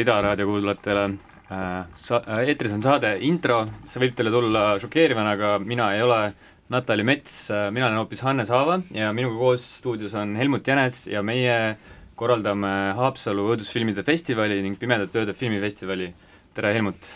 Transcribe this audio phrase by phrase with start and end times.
[0.00, 1.02] kõigile Ida raadio kuulajatele
[1.50, 6.02] äh, sa-, äh, eetris on saade Intro, see võib teile tulla šokeerivana, aga mina ei
[6.02, 6.32] ole
[6.70, 11.06] Natali Mets, äh, mina olen hoopis Hannes Haava ja minuga koos stuudios on Helmut Jänes
[11.10, 11.76] ja meie
[12.16, 16.14] korraldame Haapsalu õudusfilmide festivali ning Pimedate ööde filmifestivali.
[16.54, 17.10] tere, Helmut!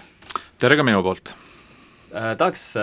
[0.59, 1.35] tere ka minu poolt!
[2.15, 2.77] Tahaks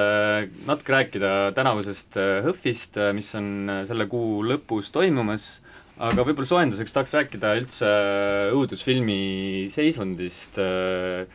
[0.67, 5.61] natuke rääkida tänavusest HÖFFist, mis on selle kuu lõpus toimumas
[6.01, 11.27] aga võib-olla soojenduseks tahaks rääkida üldse äh, õudusfilmi seisundist äh,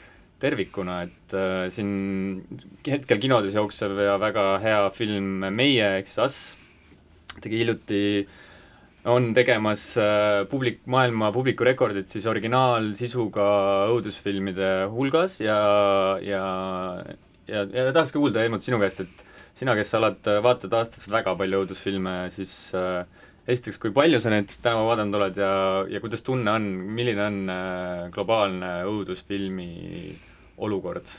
[0.43, 1.93] tervikuna, et äh, siin
[2.87, 6.39] hetkel kinodes jooksev ja väga hea film Meie ehk siis Us
[7.43, 8.01] tegi hiljuti,
[9.13, 9.83] on tegemas
[10.51, 13.45] publik, maailma publikurekordit siis originaalsisuga
[13.93, 15.59] õudusfilmide hulgas ja,
[16.25, 16.43] ja
[17.47, 19.25] ja, ja tahaks ka kuulda, Helmut, sinu käest, et
[19.57, 23.05] sina, kes sa oled, vaatad aastas väga palju õudusfilme, siis äh,
[23.47, 25.53] esiteks, kui palju sa neid tänavu vaadanud oled ja,
[25.91, 26.67] ja kuidas tunne on,
[26.97, 29.71] milline on äh, globaalne õudusfilmi
[30.67, 31.11] olukord?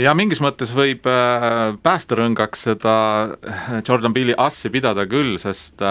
[0.00, 5.84] ja mingis mõttes võib äh, päästerõngaks seda äh, Jordan Peele'i assi pidada küll, sest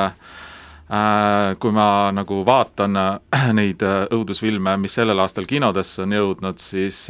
[0.91, 2.97] kui ma nagu vaatan
[3.59, 3.79] neid
[4.11, 7.05] õudusfilme, mis sellel aastal kinodesse on jõudnud, siis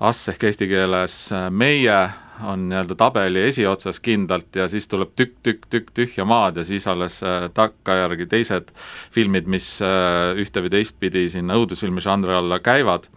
[0.00, 1.14] Ass ehk eesti keeles
[1.54, 2.00] Meie
[2.44, 6.86] on nii-öelda tabeli esiotsas kindlalt ja siis tuleb tükk, tükk, tükk tühja maad ja siis
[6.88, 8.72] alles äh, takkajärgi teised
[9.12, 13.08] filmid, mis äh, ühte või teistpidi sinna õudusfilmi žanri alla käivad.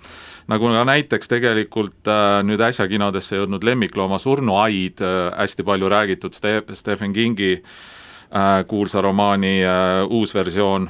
[0.47, 4.99] nagu ka näiteks tegelikult äh, nüüd äsja kinodesse jõudnud Lemmiklooma surnuaid,
[5.37, 7.63] hästi palju räägitud Ste-, Stephen Kingi
[8.67, 9.59] kuulsa romaani
[10.09, 10.89] uus versioon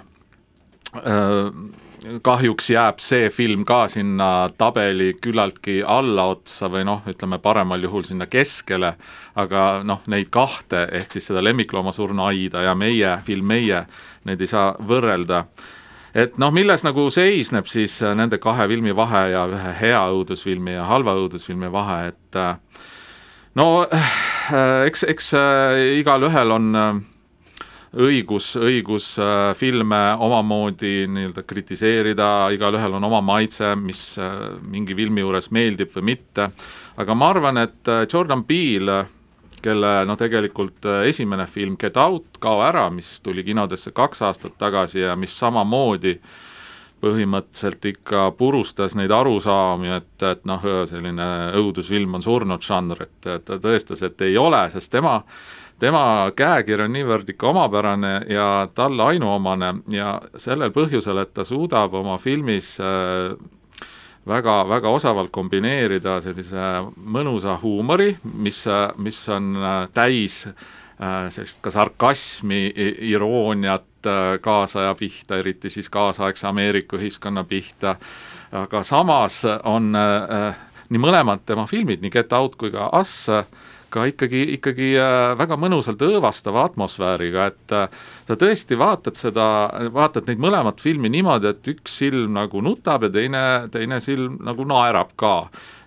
[2.24, 8.28] kahjuks jääb see film ka sinna tabeli küllaltki allaotsa või noh, ütleme paremal juhul sinna
[8.28, 8.94] keskele,
[9.40, 13.84] aga noh, neid kahte, ehk siis seda Lemmiklooma surnuaida ja meie, film Meie,
[14.26, 15.44] neid ei saa võrrelda.
[16.16, 20.86] Et noh, milles nagu seisneb siis nende kahe filmi vahe ja ühe hea õudusfilmi ja
[20.90, 22.40] halva õudusfilmi vahe, et
[23.60, 23.68] no
[24.88, 25.34] eks, eks
[26.00, 27.04] igalühel on
[27.94, 35.24] õigus, õigus äh, filme omamoodi nii-öelda kritiseerida, igalühel on oma maitse, mis äh, mingi filmi
[35.24, 36.50] juures meeldib või mitte,
[36.98, 39.04] aga ma arvan, et äh, Jordan Peele,
[39.64, 45.06] kelle noh, tegelikult esimene film Get Out, Kao ära, mis tuli kinodesse kaks aastat tagasi
[45.06, 46.18] ja mis samamoodi
[47.04, 51.26] põhimõtteliselt ikka purustas neid arusaami, et, et noh, selline
[51.60, 55.18] õudusfilm on surnud žanr, et, ta tõestas, et ei ole, sest tema
[55.80, 61.94] tema käekiri on niivõrd ikka omapärane ja talle ainuomane ja sellel põhjusel, et ta suudab
[61.98, 63.34] oma filmis äh,
[64.28, 68.64] väga, väga osavalt kombineerida sellise mõnusa huumori, mis,
[68.98, 72.66] mis on äh, täis äh, sellist ka sarkasmi,
[73.14, 73.90] irooniat
[74.44, 77.94] kaasaja pihta, eriti siis kaasaegse Ameerika ühiskonna pihta,
[78.52, 83.30] aga samas on nii mõlemad tema filmid, nii Get Out kui ka Us,
[83.94, 89.46] ka ikkagi, ikkagi äh, väga mõnusalt õõvastava atmosfääriga, et äh, sa tõesti vaatad seda,
[89.94, 93.44] vaatad neid mõlemat filmi niimoodi, et üks silm nagu nutab ja teine,
[93.74, 95.36] teine silm nagu naerab ka.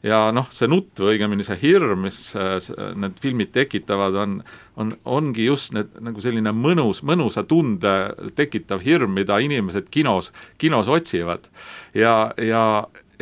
[0.07, 2.61] ja noh, see nutt või õigemini see hirm, mis äh,
[2.95, 4.37] need filmid tekitavad, on,
[4.79, 7.97] on, ongi just need nagu selline mõnus, mõnusa tunde
[8.39, 10.31] tekitav hirm, mida inimesed kinos,
[10.63, 11.51] kinos otsivad.
[11.95, 12.63] ja, ja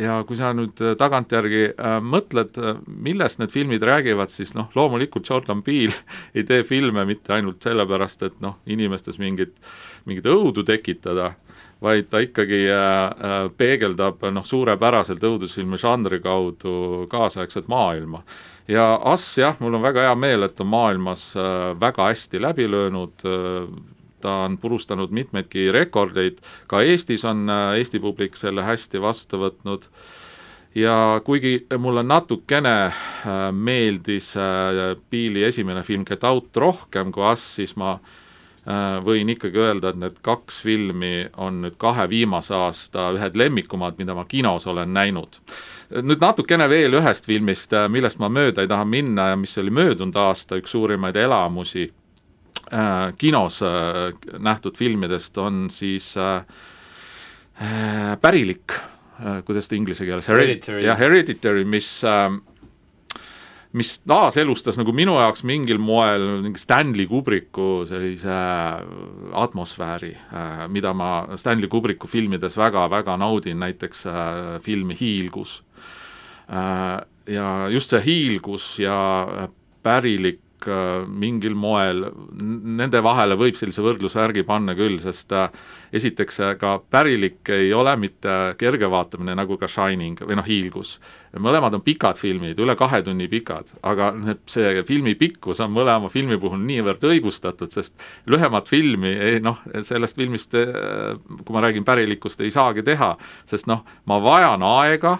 [0.01, 4.69] ja kui sa nüüd äh, tagantjärgi äh, mõtled, äh, millest need filmid räägivad, siis noh,
[4.75, 5.95] loomulikult Jordan Peele
[6.35, 9.55] ei tee filme mitte ainult sellepärast, et noh, inimestes mingit,
[10.05, 11.33] mingit õudu tekitada,
[11.83, 18.23] vaid ta ikkagi äh, äh, peegeldab noh, suurepäraselt õudusfilmi žanri kaudu kaasaegset maailma.
[18.67, 22.69] ja Us jah, mul on väga hea meel, et on maailmas äh, väga hästi läbi
[22.71, 29.01] löönud äh,, ta on purustanud mitmeidki rekordeid, ka Eestis on äh, Eesti publik selle hästi
[29.01, 29.89] vastu võtnud.
[30.75, 34.33] Ja kuigi mulle natukene äh, meeldis
[35.09, 37.97] Peele'i äh, esimene film Get Out rohkem kui Us, siis ma
[39.05, 44.15] võin ikkagi öelda, et need kaks filmi on nüüd kahe viimase aasta ühed lemmikumad, mida
[44.17, 45.37] ma kinos olen näinud.
[46.01, 50.17] nüüd natukene veel ühest filmist, millest ma mööda ei taha minna ja mis oli möödunud
[50.17, 51.85] aasta üks suurimaid elamusi
[53.17, 56.41] kinos äh, nähtud filmidest on siis äh,
[57.61, 60.27] äh, pärilik äh,, kuidas ta inglise keeles,
[60.81, 62.29] jah, Hereditary, mis äh,
[63.75, 68.85] mis taaselustas nagu minu jaoks mingil moel mingi Stanley Kubricku sellise äh,
[69.35, 74.15] atmosfääri äh,, mida ma Stanley Kubricku filmides väga-väga naudin, näiteks äh,
[74.63, 75.59] filmi Hiilgus
[76.47, 77.03] äh,.
[77.27, 78.95] ja just see hiilgus ja
[79.83, 82.05] pärilik äh, mingil moel,
[82.39, 85.49] nende vahele võib sellise võrdlusvärgi panna küll, sest äh,
[85.95, 90.97] esiteks ka Pärilik ei ole mitte kerge vaatamine, nagu ka Shining või noh, Hiilgus.
[91.39, 94.13] mõlemad on pikad filmid, üle kahe tunni pikad, aga
[94.47, 100.15] see filmi pikkus on mõlema filmi puhul niivõrd õigustatud, sest lühemat filmi ei noh, sellest
[100.15, 105.17] filmist, kui ma räägin Pärilikust, ei saagi teha, sest noh, ma vajan aega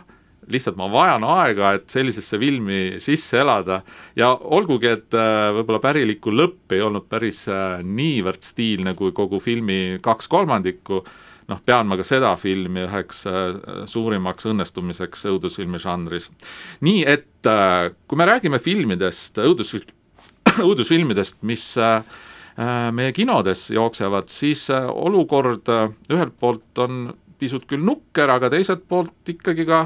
[0.52, 3.82] lihtsalt ma vajan aega, et sellisesse filmi sisse elada
[4.18, 9.40] ja olgugi, et äh, võib-olla päriliku lõpp ei olnud päris äh, niivõrd stiilne kui kogu
[9.44, 11.02] filmi kaks kolmandikku,
[11.50, 13.42] noh, pean ma ka seda filmi üheks äh,
[13.90, 16.30] suurimaks õnnestumiseks õudusfilmi žanris.
[16.86, 19.92] nii et kui me räägime filmidest, õudusfilm,
[20.70, 21.75] õudusfilmidest, mis
[22.96, 25.68] meie kinodes jooksevad, siis olukord
[26.08, 27.10] ühelt poolt on
[27.40, 29.82] pisut küll nukker, aga teiselt poolt ikkagi ka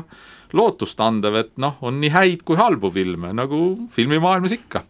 [0.55, 3.61] lootustandev, et noh, on nii häid kui halbu filme, nagu
[3.93, 4.83] filmimaailmas ikka.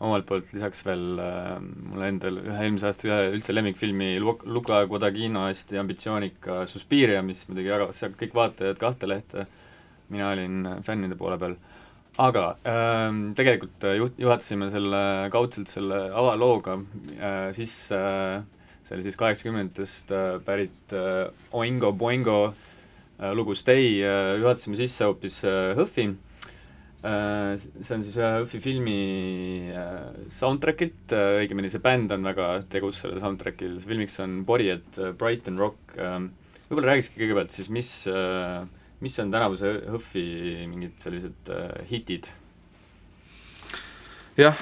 [0.00, 5.42] omalt poolt lisaks veel äh, mulle endal ühe eelmise aasta ühe üldse lemmikfilmi Luka Guadagnino
[5.44, 9.44] hästi ambitsioonika Suspiria, mis muidugi jagas kõik vaatajad kahte lehte,
[10.08, 11.58] mina olin fännide poole peal
[12.16, 15.02] aga äh, tegelikult juht, juhatasime selle
[15.34, 16.78] kaudselt selle avalooga
[17.20, 18.40] äh, sisse äh,
[18.80, 22.78] see oli siis kaheksakümnendatest äh, pärit äh, Oingo Boingo Äh,
[23.36, 26.08] lugu Stay äh, juhatasime sisse hoopis äh, HÖFFi,
[27.00, 28.96] see on siis ühe HÖFFi filmi
[30.28, 35.94] soundtrackilt, õigemini see bänd on väga tegus sellel soundtrackil, see filmiks on Borijed Brighton Rock,
[35.96, 37.94] võib-olla räägikski kõigepealt siis, mis,
[39.00, 40.26] mis on tänavuse HÖFFi
[40.68, 41.54] mingid sellised
[41.88, 42.28] hitid?
[44.40, 44.60] Jah,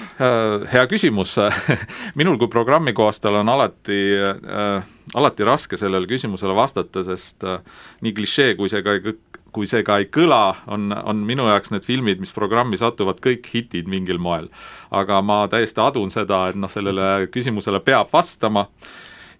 [0.72, 1.36] hea küsimus
[2.18, 7.60] minul kui programmi koostajal on alati äh, alati raske sellele küsimusele vastata, sest äh,
[8.04, 9.16] nii klišee, kui see ka ei
[9.54, 13.48] kui see ka ei kõla, on, on minu jaoks need filmid, mis programmi satuvad, kõik
[13.54, 14.50] hitid mingil moel.
[14.90, 18.66] aga ma täiesti adun seda, et noh, sellele küsimusele peab vastama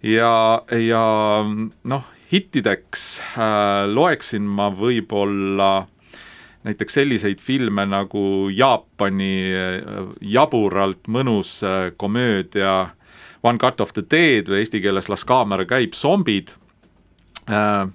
[0.01, 1.03] ja, ja
[1.45, 3.05] noh, hittideks
[3.37, 5.87] äh, loeksin ma võib-olla
[6.63, 12.89] näiteks selliseid filme nagu Jaapani äh, jaburalt mõnus äh, komöödia
[13.43, 16.51] One Cut of the Dead või eesti keeles Las kaamera käib, zombid,
[17.47, 17.85] äh,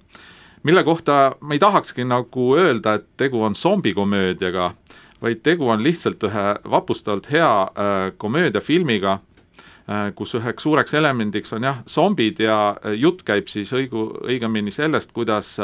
[0.65, 4.73] mille kohta ma ei tahakski nagu öelda, et tegu on zombikomöödiaga,
[5.23, 9.19] vaid tegu on lihtsalt ühe vapustavalt hea äh, komöödiafilmiga,
[9.85, 15.13] äh, kus üheks suureks elemendiks on jah, zombid ja jutt käib siis õigu, õigemini sellest,
[15.13, 15.59] kuidas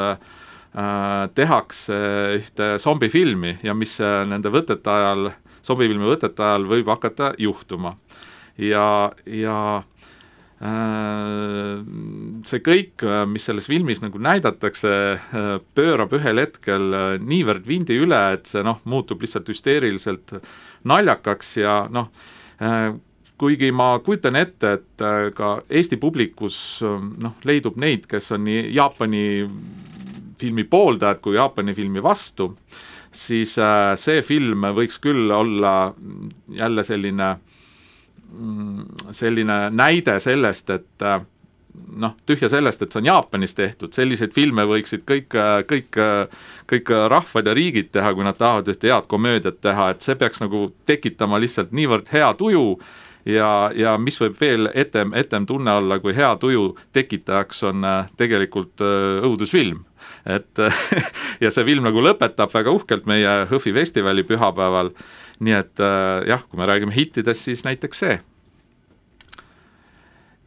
[1.35, 1.97] tehakse
[2.37, 5.33] ühte zombifilmi ja mis nende võtete ajal,
[5.67, 7.97] zombifilmi võtete ajal võib hakata juhtuma.
[8.61, 9.83] Ja, ja
[10.61, 11.81] äh,
[12.45, 18.21] see kõik, mis selles filmis nagu näidatakse, äh, pöörab ühel hetkel äh, niivõrd vindi üle,
[18.37, 20.37] et see noh, muutub lihtsalt hüsteeriliselt
[20.85, 22.11] naljakaks ja noh,
[23.41, 29.25] kuigi ma kujutan ette, et ka Eesti publikus noh, leidub neid, kes on nii Jaapani
[30.41, 32.55] filmi pooldajad kui Jaapani filmi vastu,
[33.13, 33.57] siis
[34.01, 35.93] see film võiks küll olla
[36.57, 37.35] jälle selline
[38.39, 41.23] Mm, selline näide sellest, et äh,
[41.99, 45.35] noh, tühja sellest, et see on Jaapanis tehtud, selliseid filme võiksid kõik,
[45.67, 45.99] kõik,
[46.71, 50.43] kõik rahvad ja riigid teha, kui nad tahavad ühte head komöödiat teha, et see peaks
[50.45, 52.65] nagu tekitama lihtsalt niivõrd hea tuju
[53.27, 58.15] ja, ja mis võib veel etem, etem tunne olla, kui hea tuju tekitajaks on äh,
[58.21, 59.83] tegelikult äh, õudusfilm
[60.27, 60.61] et
[61.45, 64.93] ja see film nagu lõpetab väga uhkelt meie HÖFFi festivali pühapäeval
[65.45, 68.19] nii et äh, jah, kui me räägime hittidest, siis näiteks see.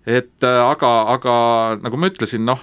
[0.05, 1.35] et äh, aga, aga
[1.81, 2.61] nagu ma ütlesin, noh,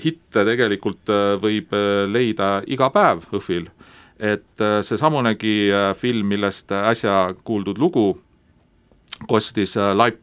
[0.00, 1.72] hitte tegelikult äh, võib
[2.10, 3.70] leida iga päev HÖFFil.
[4.18, 8.20] et seesamunegi film, millest äsja kuuldud lugu
[9.26, 10.22] kostis Laip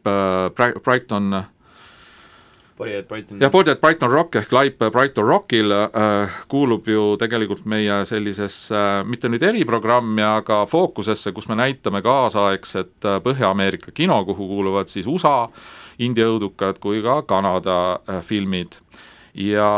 [0.84, 1.34] Brighton
[2.82, 3.40] Borijad Brighton.
[3.40, 9.04] jah, Borijad Brighton Rock ehk Laip Brighton Rockil äh, kuulub ju tegelikult meie sellisesse äh,,
[9.06, 15.06] mitte nüüd eriprogrammi, aga fookusesse, kus me näitame kaasaegset äh, Põhja-Ameerika kino, kuhu kuuluvad siis
[15.06, 15.46] USA
[16.02, 17.78] indie-õudukad kui ka Kanada
[18.10, 18.80] äh, filmid
[19.38, 19.70] ja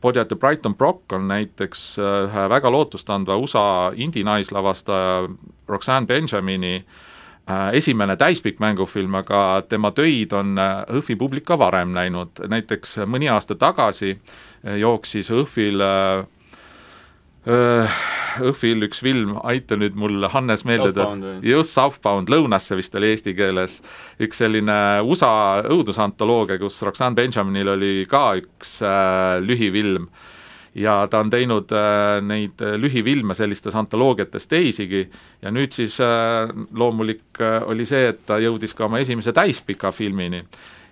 [0.00, 5.26] Borijad ähm, Brighton Brock on näiteks äh, ühe väga lootustandva USA indie-naislavastaja
[5.68, 7.15] Roxanne Benjamini Äh,
[7.72, 13.30] esimene täispikk mängufilm, aga tema töid on HÖFFi äh, publik ka varem näinud, näiteks mõni
[13.30, 15.84] aasta tagasi äh, jooksis HÖFFil
[17.46, 21.06] HÖFFil üks film, aita nüüd mul, Hannes, meeldida,
[21.46, 23.78] just Southbound, Lõunasse vist oli eesti keeles,
[24.18, 30.10] üks selline USA õudusantoloogia, kus Roxanne Benjaminil oli ka üks äh, lühifilm
[30.76, 35.06] ja ta on teinud äh, neid äh, lühifilme sellistes antoloogiates teisigi
[35.42, 40.44] ja nüüd siis äh, loomulik oli see, et ta jõudis ka oma esimese täispika filmini.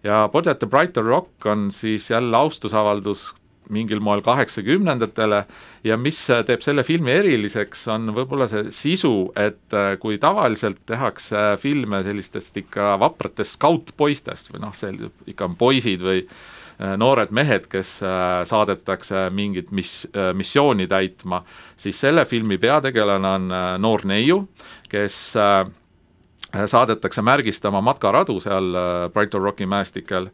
[0.05, 3.35] ja Budget the Brighter Rock on siis jälle austusavaldus
[3.73, 5.45] mingil moel kaheksakümnendatele
[5.85, 9.73] ja mis teeb selle filmi eriliseks, on võib-olla see sisu, et
[10.03, 14.93] kui tavaliselt tehakse filme sellistest ikka vapratest skautpoistest või noh, see
[15.33, 16.26] ikka on poisid või
[16.99, 17.97] noored mehed, kes
[18.50, 21.43] saadetakse mingit mis-, missiooni täitma,
[21.76, 24.43] siis selle filmi peategelane on noor neiu,
[24.91, 25.35] kes
[26.55, 28.76] saadetakse märgistama matkaradu seal
[29.14, 30.31] Brighton Rocki mäestikel.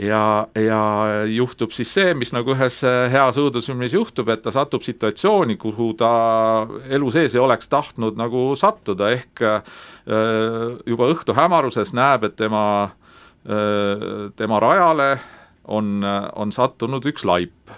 [0.00, 0.82] Ja, ja
[1.28, 2.78] juhtub siis see, mis nagu ühes
[3.12, 6.12] heas õudusfilmis juhtub, et ta satub situatsiooni, kuhu ta
[6.88, 9.42] elu sees ei oleks tahtnud nagu sattuda, ehk
[10.88, 12.62] juba õhtu hämaruses näeb, et tema,
[14.40, 15.10] tema rajale
[15.64, 16.04] on,
[16.36, 17.72] on sattunud üks laip.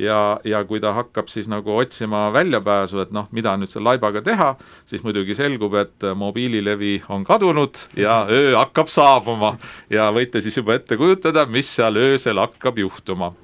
[0.00, 4.22] Ja, ja kui ta hakkab siis nagu otsima väljapääsu, et noh, mida nüüd selle laibaga
[4.24, 4.54] teha,
[4.88, 9.56] siis muidugi selgub, et mobiililevi on kadunud ja öö hakkab saabuma.
[9.92, 13.34] Ja võite siis juba ette kujutada, mis seal öösel hakkab juhtuma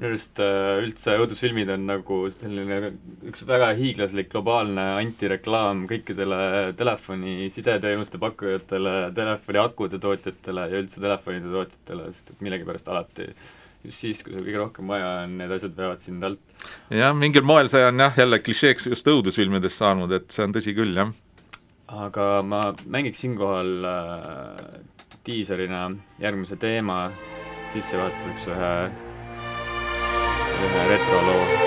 [0.00, 2.92] minu arust äh, üldse õudusfilmid on nagu selline
[3.28, 11.52] üks väga hiiglaslik globaalne antireklaam kõikidele telefoni sideteenuste pakkujatele, telefoni akude tootjatele ja üldse telefonide
[11.52, 13.28] tootjatele, sest et millegipärast alati
[13.84, 16.40] just siis, kui sul kõige rohkem vaja on, need asjad veavad sind alt.
[16.92, 20.74] jah, mingil moel see on jah, jälle klišeeks just õudusfilmidest saanud, et see on tõsi
[20.76, 21.12] küll, jah.
[22.06, 24.66] aga ma mängiks siinkohal äh,
[25.26, 25.88] diiserina
[26.22, 27.04] järgmise teema
[27.70, 28.74] sissejuhatuseks ühe,
[30.62, 31.61] ühe retroloo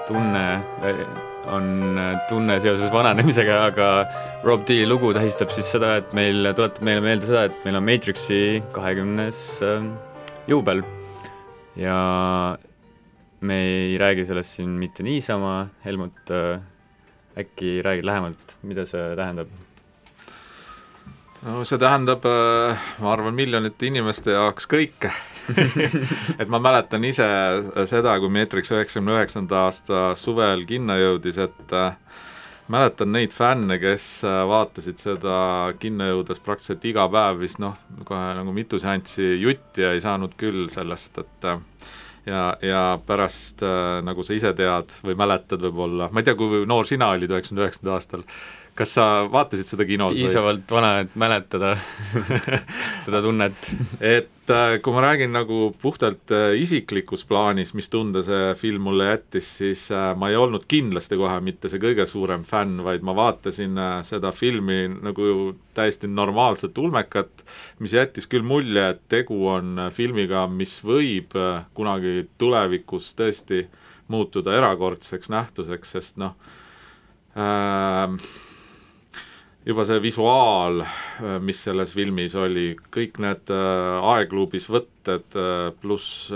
[0.08, 0.44] tunne
[1.48, 4.06] on tunne seoses vananemisega, aga
[4.44, 7.87] Rob D lugu tähistab siis seda, et meil, tuletab meile meelde seda, et meil on
[7.87, 9.62] Matrixi kahekümnes
[10.48, 10.82] juubel.
[11.78, 12.56] Ja
[13.40, 16.34] me ei räägi sellest siin mitte niisama, Helmut,
[17.38, 19.48] äkki räägid lähemalt, mida see tähendab?
[21.46, 22.24] no see tähendab,
[22.98, 25.14] ma arvan, miljonite inimeste jaoks kõike
[26.40, 27.26] et ma mäletan ise
[27.88, 31.96] seda, kui Matrix üheksakümne üheksanda aasta suvel kinno jõudis, et äh,
[32.72, 35.38] mäletan neid fänne, kes äh, vaatasid seda
[35.80, 40.37] kinno jõudes praktiliselt iga päev vist noh, kohe nagu mitu seanssi jutti ja ei saanud
[40.40, 41.64] küll sellest, et äh,
[42.28, 43.64] ja, ja pärast
[44.04, 47.64] nagu sa ise tead või mäletad võib-olla, ma ei tea, kui noor sina olid üheksakümne
[47.64, 48.26] üheksandal aastal,
[48.78, 50.14] kas sa vaatasid seda kinos?
[50.14, 51.74] piisavalt vana, et mäletada
[53.04, 53.70] seda tunnet.
[53.98, 59.10] et äh, kui ma räägin nagu puhtalt äh, isiklikus plaanis, mis tunde see film mulle
[59.10, 63.16] jättis, siis äh, ma ei olnud kindlasti kohe mitte see kõige suurem fänn, vaid ma
[63.18, 65.28] vaatasin seda filmi nagu
[65.74, 67.44] täiesti normaalset ulmekat,
[67.82, 71.34] mis jättis küll mulje, et tegu on filmiga, mis võib
[71.74, 73.64] kunagi tulevikus tõesti
[74.08, 76.38] muutuda erakordseks nähtuseks, sest noh
[77.34, 78.46] äh,,
[79.68, 86.31] juba see visuaal, äh, mis selles filmis oli, kõik need äh, aegluubis võtted äh, pluss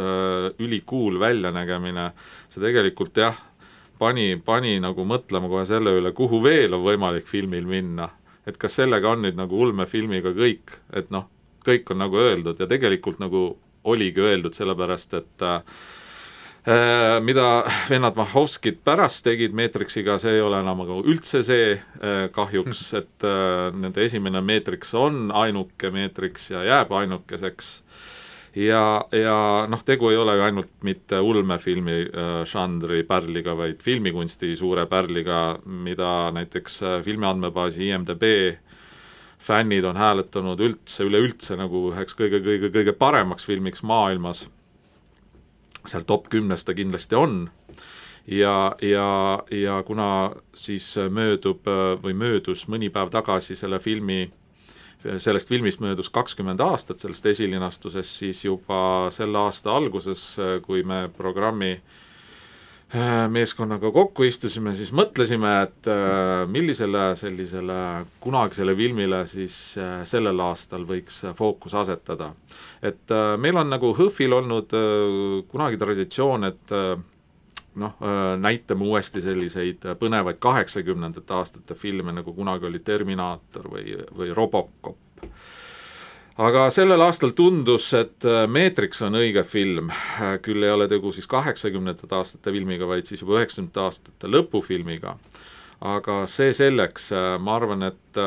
[0.60, 2.10] ülikuul väljanägemine,
[2.52, 3.38] see tegelikult jah,
[3.98, 8.10] pani, pani nagu mõtlema kohe selle üle, kuhu veel on võimalik filmil minna.
[8.46, 11.28] et kas sellega on nüüd nagu ulmefilmiga kõik, et noh,
[11.62, 13.52] kõik on nagu öeldud ja tegelikult nagu
[13.84, 15.62] oligi öeldud, sellepärast et äh,
[16.62, 22.82] mida vennad Vahovskid pärast tegid Matrixiga, see ei ole enam aga üldse see äh, kahjuks,
[23.00, 27.72] et äh, nende esimene Matrix on ainuke Matrix ja jääb ainukeseks.
[28.54, 31.94] Ja, ja noh, tegu ei ole ju ainult mitte ulmefilmi
[32.44, 38.26] žanri pärliga, vaid filmikunsti suure pärliga, mida näiteks filmi andmebaasi IMDB
[39.42, 44.44] fännid on hääletanud üldse, üleüldse nagu üheks kõige-kõige-kõige paremaks filmiks maailmas
[45.86, 47.50] seal top kümnes ta kindlasti on.
[48.26, 51.66] Ja, ja, ja kuna siis möödub
[52.04, 54.28] või möödus mõni päev tagasi selle filmi,
[55.02, 60.22] sellest filmist möödus kakskümmend aastat, sellest esilinastusest, siis juba selle aasta alguses,
[60.62, 61.74] kui me programmi
[63.32, 65.88] meeskonnaga kokku istusime, siis mõtlesime, et
[66.52, 67.76] millisele sellisele
[68.20, 69.54] kunagisele filmile siis
[70.10, 72.34] sellel aastal võiks fookus asetada
[72.82, 76.94] et äh, meil on nagu HÖFFil olnud äh, kunagi traditsioon, et äh,
[77.82, 77.94] noh,
[78.36, 85.24] näitame uuesti selliseid põnevaid kaheksakümnendate aastate filme, nagu kunagi oli Terminaator või, või Robocop.
[86.40, 89.92] Aga sellel aastal tundus, et Matrix on õige film,
[90.42, 95.16] küll ei ole tegu siis kaheksakümnendate aastate filmiga, vaid siis juba üheksakümnendate aastate lõpufilmiga.
[95.82, 97.10] Aga see selleks,
[97.42, 98.20] ma arvan, et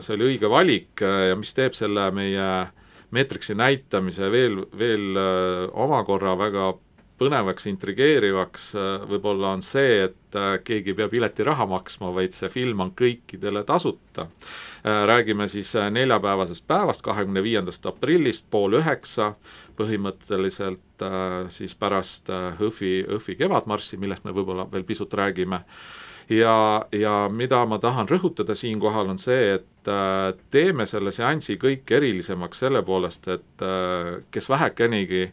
[0.00, 2.46] see oli õige valik ja mis teeb selle meie
[3.12, 6.72] Matrixi näitamise veel, veel äh, omakorra väga
[7.22, 12.50] põnevaks, intrigeerivaks äh, võib-olla on see, et äh, keegi ei pea piletiraha maksma, vaid see
[12.52, 14.28] film on kõikidele tasuta.
[14.82, 19.34] räägime siis neljapäevasest päevast, kahekümne viiendast aprillist, pool üheksa,
[19.78, 21.04] põhimõtteliselt
[21.54, 22.26] siis pärast
[22.58, 25.62] HÖFFi, HÖFFi kevadmarssi, millest me võib-olla veel pisut räägime
[26.28, 31.90] ja, ja mida ma tahan rõhutada siinkohal, on see, et äh, teeme selle seansi kõik
[31.90, 35.26] erilisemaks selle poolest, et äh, kes vähekenegi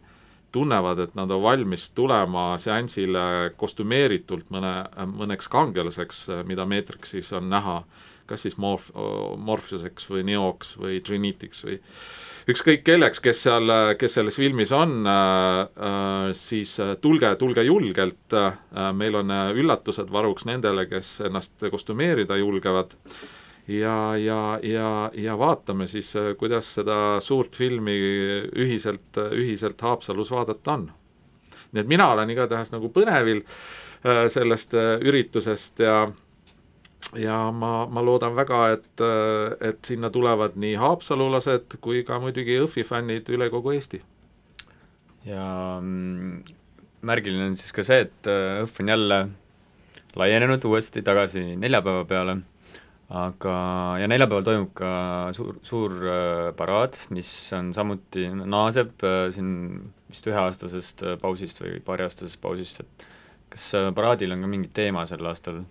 [0.51, 4.73] tunnevad, et nad on valmis tulema seansile kostümeeritult mõne,
[5.13, 7.81] mõneks kangelaseks, mida Matrixis on näha,
[8.29, 8.91] kas siis Morph-,
[9.37, 11.79] Morpheuseks või Neoks või Trinitiks või
[12.49, 15.01] ükskõik kelleks, kes seal, kes selles filmis on,
[16.37, 18.37] siis tulge, tulge julgelt,
[18.97, 22.95] meil on üllatused varuks nendele, kes ennast kostümeerida julgevad
[23.69, 27.95] ja, ja, ja, ja vaatame siis, kuidas seda suurt filmi
[28.57, 30.89] ühiselt, ühiselt Haapsalus vaadata on.
[31.71, 33.43] nii et mina olen igatahes nagu põnevil
[34.33, 34.73] sellest
[35.05, 36.07] üritusest ja
[37.17, 39.03] ja ma, ma loodan väga, et,
[39.65, 44.01] et sinna tulevad nii haapsalulased kui ka muidugi Jõhvi fännid üle kogu Eesti.
[45.25, 45.45] ja
[45.81, 46.41] mm,
[47.01, 49.19] märgiline on siis ka see, et Jõhv on jälle
[50.19, 52.39] laienenud uuesti tagasi neljapäeva peale,
[53.09, 53.53] aga,
[53.97, 54.91] ja neljapäeval toimub ka
[55.33, 59.51] suur, suur äh, paraad, mis on samuti, naaseb äh, siin
[60.09, 63.09] vist üheaastasest äh, pausist või paariaastasest pausist, et
[63.49, 63.65] kas
[63.97, 65.63] paraadil on ka mingi teema sel aastal?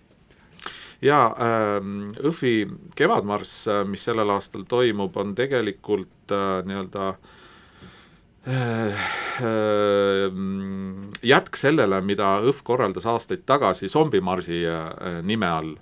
[1.05, 1.79] jaa äh,,
[2.27, 2.55] Õhvi
[2.99, 6.35] kevadmarss, mis sellel aastal toimub, on tegelikult
[6.67, 7.05] nii-öelda
[8.51, 9.07] äh,
[9.47, 10.27] äh,
[11.23, 14.65] jätk sellele, mida õhv korraldas aastaid tagasi zombimarsi
[15.23, 15.77] nime all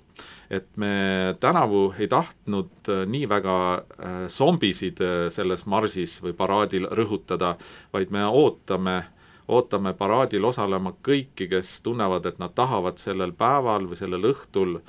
[0.49, 6.87] et me tänavu ei tahtnud äh, nii väga äh, zombisid äh, selles marsis või paraadil
[6.91, 7.55] rõhutada,
[7.93, 9.01] vaid me ootame,
[9.47, 14.79] ootame paraadil osalema kõiki, kes tunnevad, et nad tahavad sellel päeval või sellel õhtul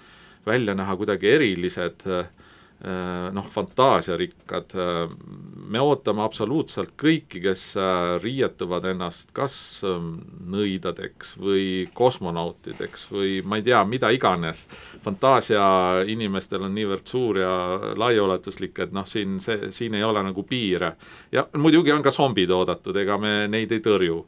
[0.47, 2.27] välja näha kuidagi erilised Äh,
[3.34, 5.10] noh, fantaasiarikkad, äh,
[5.66, 10.12] me ootame absoluutselt kõiki, kes äh, riietuvad ennast kas ähm,
[10.46, 14.66] nõidadeks või kosmonautideks või ma ei tea, mida iganes.
[15.02, 15.64] fantaasia
[16.06, 17.50] inimestel on niivõrd suur ja
[17.98, 20.92] laiaulatuslik, et noh, siin see, siin ei ole nagu piire.
[21.32, 24.22] ja muidugi on ka zombid oodatud, ega me neid ei tõrju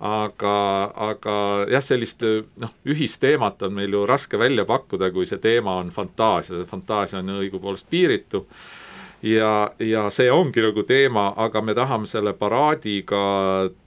[0.00, 0.56] aga,
[0.96, 1.36] aga
[1.68, 2.24] jah, sellist
[2.60, 7.34] noh, ühisteemat on meil ju raske välja pakkuda, kui see teema on fantaasia, fantaasia on
[7.40, 8.46] õigupoolest piiritu.
[9.22, 13.18] Ja, ja see ongi nagu teema, aga me tahame selle paraadiga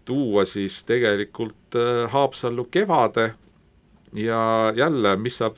[0.05, 3.33] tuua siis tegelikult äh, Haapsallu kevade.
[4.13, 5.57] Ja jälle, mis saab,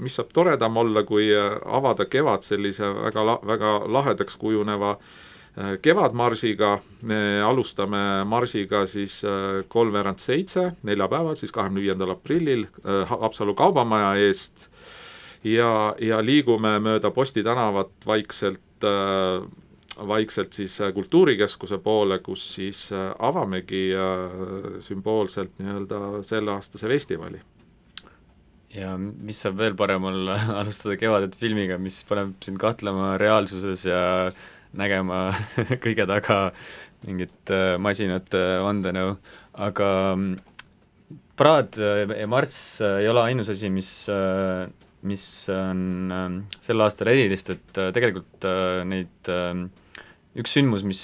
[0.00, 5.31] mis saab toredam olla, kui avada kevad sellise väga, väga lahedaks kujuneva äh, Äh,
[5.82, 13.54] kevadmarsiga, me alustame marsiga siis äh, kolmveerand seitse, neljapäeval, siis kahekümne viiendal aprillil äh, Haapsalu
[13.58, 14.68] kaubamaja eest.
[15.44, 18.60] Ja, ja liigume mööda Posti tänavat vaikselt
[20.06, 22.88] vaikselt siis Kultuurikeskuse poole, kus siis
[23.18, 23.90] avamegi
[24.82, 27.42] sümboolselt nii-öelda selleaastase festivali.
[28.74, 34.02] Ja mis saab veel parem olla, alustada Kevadet filmiga, mis paneb sind kahtlema reaalsuses ja
[34.78, 35.26] nägema
[35.84, 36.38] kõige taga
[37.06, 39.16] mingit äh, masinate vandenõu,
[39.64, 43.92] aga mm, paraad äh, ja marss äh, ei ole ainus asi, mis,
[45.08, 46.12] mis on
[46.62, 48.46] sel aastal erilist, et tegelikult
[48.86, 49.32] neid
[50.38, 51.00] üks sündmus, mis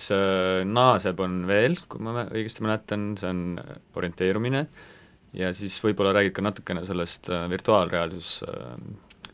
[0.64, 3.42] naaseb, on veel, kui ma õigesti mäletan, see on
[3.98, 4.62] orienteerumine.
[5.36, 8.38] Ja siis võib-olla räägid ka natukene sellest virtuaalreaalsus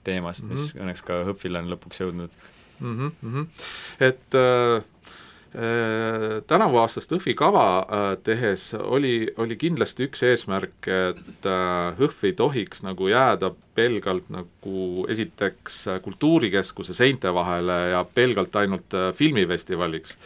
[0.05, 0.83] teemast, mis mm -hmm.
[0.83, 2.35] õnneks ka HÖFFile on lõpuks jõudnud
[2.81, 3.11] mm.
[3.25, 3.47] -hmm.
[4.01, 11.99] et äh, äh, tänavuaastast HÖFFi kava äh, tehes oli, oli kindlasti üks eesmärk, et äh,
[11.99, 19.13] HÖFF ei tohiks nagu jääda pelgalt nagu esiteks Kultuurikeskuse seinte vahele ja pelgalt ainult äh,
[19.15, 20.19] filmifestivaliks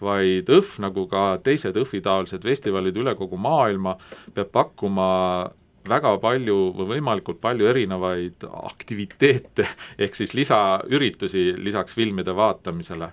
[0.00, 3.96] vaid õhv, nagu ka teised õhvitaolised festivalid üle kogu maailma,
[4.34, 5.06] peab pakkuma
[5.88, 9.68] väga palju või võimalikult palju erinevaid aktiviteete,
[10.02, 13.12] ehk siis lisaüritusi lisaks filmide vaatamisele.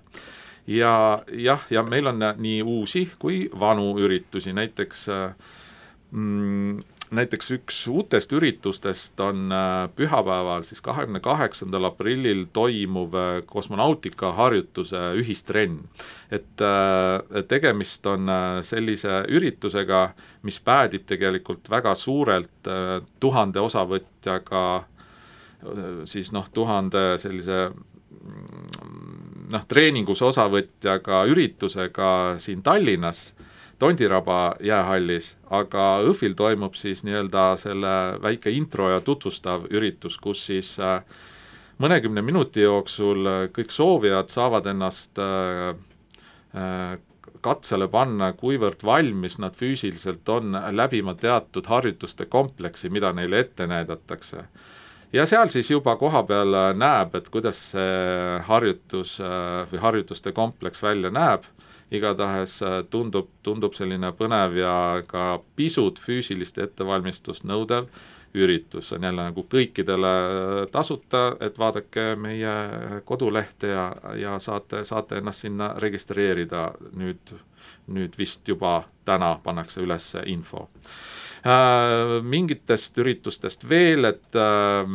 [0.67, 5.07] ja jah, ja meil on nii uusi kui vanu üritusi, näiteks
[6.11, 6.79] mm,
[7.13, 15.01] näiteks üks uutest üritustest on äh, pühapäeval, siis kahekümne kaheksandal aprillil toimuv äh, kosmonautika harjutuse
[15.19, 15.79] ühistrenn.
[16.31, 18.29] et äh, tegemist on
[18.61, 20.09] sellise üritusega,
[20.43, 22.69] mis päädib tegelikult väga suurelt
[23.19, 24.83] tuhande osavõtjaga,
[26.09, 32.09] siis noh, tuhande sellise mm, noh, treeningus osavõtjaga üritusega
[32.41, 33.29] siin Tallinnas
[33.79, 40.75] Tondiraba jäähallis, aga õhvil toimub siis nii-öelda selle väike intro ja tutvustav üritus, kus siis
[40.79, 41.01] äh,
[41.81, 45.73] mõnekümne minuti jooksul äh, kõik soovijad saavad ennast äh,
[47.43, 54.45] katsele panna, kuivõrd valmis nad füüsiliselt on läbima teatud harjutuste kompleksi, mida neile ette näidatakse.
[55.13, 59.17] ja seal siis juba kohapeal näeb, et kuidas see harjutus
[59.71, 61.49] või harjutuste kompleks välja näeb
[61.93, 64.75] igatahes äh, tundub, tundub selline põnev ja
[65.07, 67.89] ka pisut füüsilist ettevalmistust nõudev
[68.33, 72.53] üritus, on jälle nagu kõikidele äh, tasuta, et vaadake meie
[73.05, 73.87] kodulehte ja,
[74.19, 77.35] ja saate, saate ennast sinna registreerida, nüüd,
[77.93, 80.69] nüüd vist juba täna pannakse üles info
[81.43, 84.85] mingitest üritustest veel, et äh,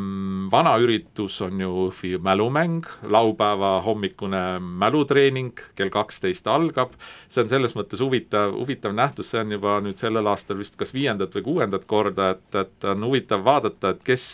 [0.49, 6.95] vana üritus on ju Jõhvi mälumäng, laupäeva hommikune mälutreening kell kaksteist algab,
[7.29, 10.95] see on selles mõttes huvitav, huvitav nähtus, see on juba nüüd sellel aastal vist kas
[10.97, 14.31] viiendat või kuuendat korda, et, et on huvitav vaadata, et kes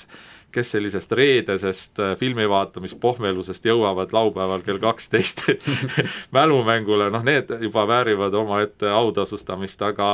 [0.55, 5.45] kes sellisest reedesest äh, filmivaatamispohmelusest jõuavad laupäeval kell kaksteist
[6.37, 10.09] mälumängule, noh need juba väärivad omaette autasustamist, aga,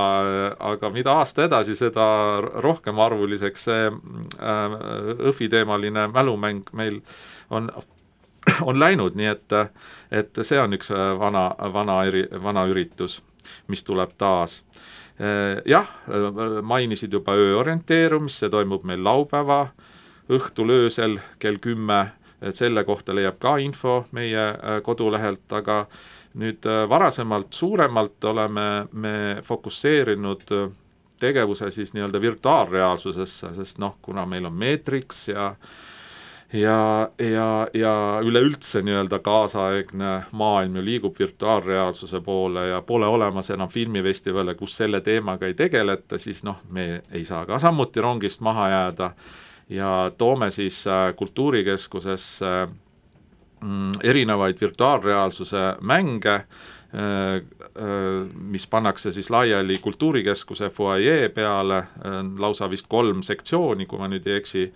[0.72, 2.06] aga mida aasta edasi, seda
[2.64, 4.76] rohkem arvuliseks see äh,
[5.30, 7.02] õhviteemaline mälumäng meil
[7.50, 7.72] on
[8.64, 9.52] on läinud, nii et,
[10.16, 12.00] et see on üks äh, vana, vana
[12.42, 13.20] vana üritus,
[13.68, 14.62] mis tuleb taas.
[15.68, 15.88] jah,
[16.64, 19.58] mainisid juba öö orienteerumist, see toimub meil laupäeva
[20.30, 22.12] õhtul öösel kell kümme,
[22.42, 25.84] et selle kohta leiab ka info meie äh, kodulehelt, aga
[26.40, 29.14] nüüd äh, varasemalt suuremalt oleme me
[29.44, 30.70] fokusseerinud äh,
[31.20, 35.54] tegevuse siis nii-öelda virtuaalreaalsusesse, sest noh, kuna meil on Matrix ja
[36.52, 43.68] ja, ja, ja üleüldse nii-öelda kaasaegne maailm ju liigub virtuaalreaalsuse poole ja pole olemas enam
[43.68, 48.68] filmifestivale, kus selle teemaga ei tegeleta, siis noh, me ei saa ka samuti rongist maha
[48.68, 49.10] jääda
[49.70, 52.68] ja toome siis äh, kultuurikeskusesse
[53.60, 56.44] mm, erinevaid virtuaalreaalsuse mänge, äh,
[57.34, 57.42] äh,
[58.34, 61.84] mis pannakse siis laiali kultuurikeskuse fuajee peale,
[62.38, 64.72] lausa vist kolm sektsiooni, kui ma nüüd ei eksi,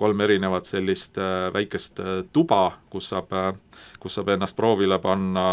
[0.00, 1.18] kolm erinevat sellist
[1.52, 2.00] väikest
[2.32, 3.34] tuba, kus saab,
[4.00, 5.44] kus saab ennast proovile panna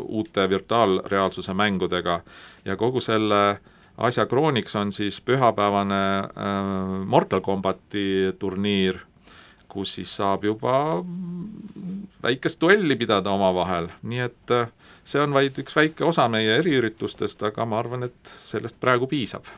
[0.00, 2.22] uute virtuaalreaalsuse mängudega.
[2.64, 8.98] Ja kogu selle äh, asja krooniks on siis pühapäevane äh, Mortal Combati turniir,
[9.68, 11.04] kus siis saab juba
[12.22, 14.70] väikest duelli pidada omavahel, nii et äh,
[15.04, 19.48] see on vaid üks väike osa meie eriüritustest, aga ma arvan, et sellest praegu piisab.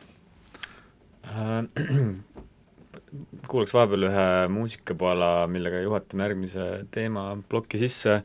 [1.27, 1.63] Äh,
[3.49, 8.19] kuulaks vahepeal ühe muusikapala, millega juhatame järgmise teema ploki sisse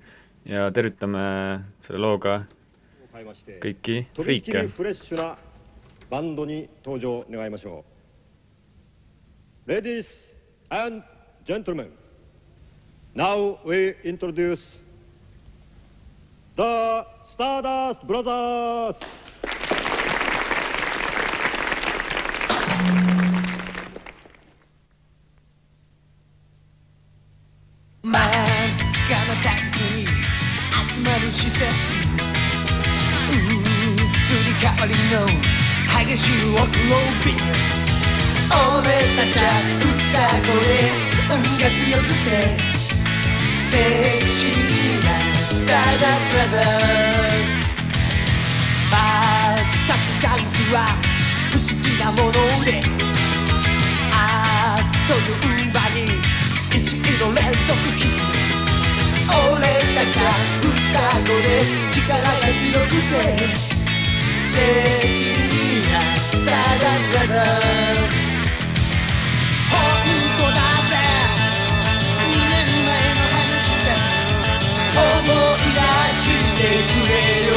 [0.48, 1.22] ja tervitame
[1.84, 2.42] selle looga
[3.62, 4.66] kõiki friike.
[6.12, 7.86] バンドに登場願いましょ
[9.66, 9.70] う。
[9.72, 10.34] Ladies
[10.68, 11.02] and
[11.46, 11.90] gentlemen,
[13.14, 14.78] now we introduce
[16.54, 19.00] the Stardust Brothers!
[28.02, 28.22] 真っ
[34.44, 34.92] り変わり
[35.36, 35.41] の
[36.12, 37.72] 激しいワークロービース
[38.52, 38.84] 俺
[39.16, 39.48] たちは
[39.80, 39.88] 歌
[40.44, 40.52] 声
[41.32, 42.52] 運が強くて
[43.56, 43.72] セ
[44.20, 45.08] クシーな
[45.48, 47.48] スターダスブラザーズ
[49.88, 50.76] たくチャンスは
[51.50, 52.30] 不思議なもの
[52.66, 52.68] で
[54.12, 56.12] あっという間に
[56.76, 58.20] 一気の連続ヒッ
[59.28, 60.28] ト俺たちは
[60.60, 60.68] 歌
[61.24, 61.32] 声
[61.90, 62.28] 力が
[62.60, 63.72] 強くて
[64.52, 65.71] says you
[66.42, 67.46] ほだだだぜ
[72.18, 73.86] 2年前の話さ
[74.98, 75.78] 思い出
[76.18, 76.26] し
[76.58, 77.14] てくれ
[77.46, 77.54] よ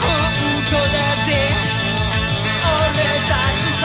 [0.00, 0.06] 本
[0.70, 1.28] 当だぜ
[2.62, 2.94] 俺
[3.26, 3.82] たちさ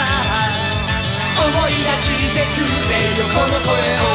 [1.41, 4.07] 思い出してくれよこの声を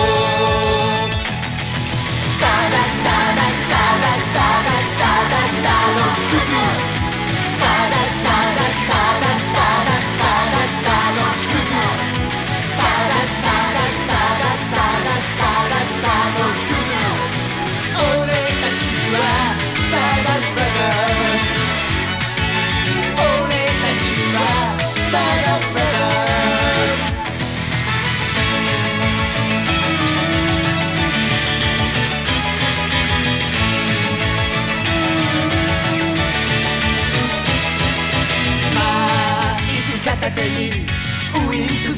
[2.27, 5.80] スターダスターダスターダスターダスターダスター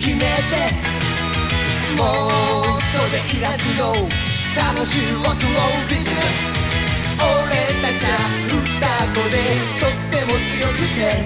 [0.03, 0.27] 決めて
[1.97, 3.95] もっとでいらずの
[4.57, 6.51] 楽しいワクワクビジネス。
[7.23, 8.59] 俺たちは歌
[9.15, 9.35] 子で
[9.79, 11.23] とっても強くて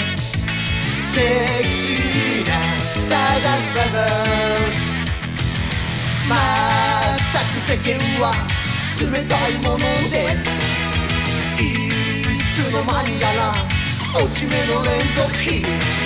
[1.15, 1.17] セ
[1.65, 4.13] クシーなスターダスブラザー
[4.71, 4.77] ズ。
[6.29, 8.25] まったく世間は
[9.01, 10.37] 冷たいもので
[11.63, 11.65] い
[12.53, 16.06] つの間にやら落ち目の連続ヒット。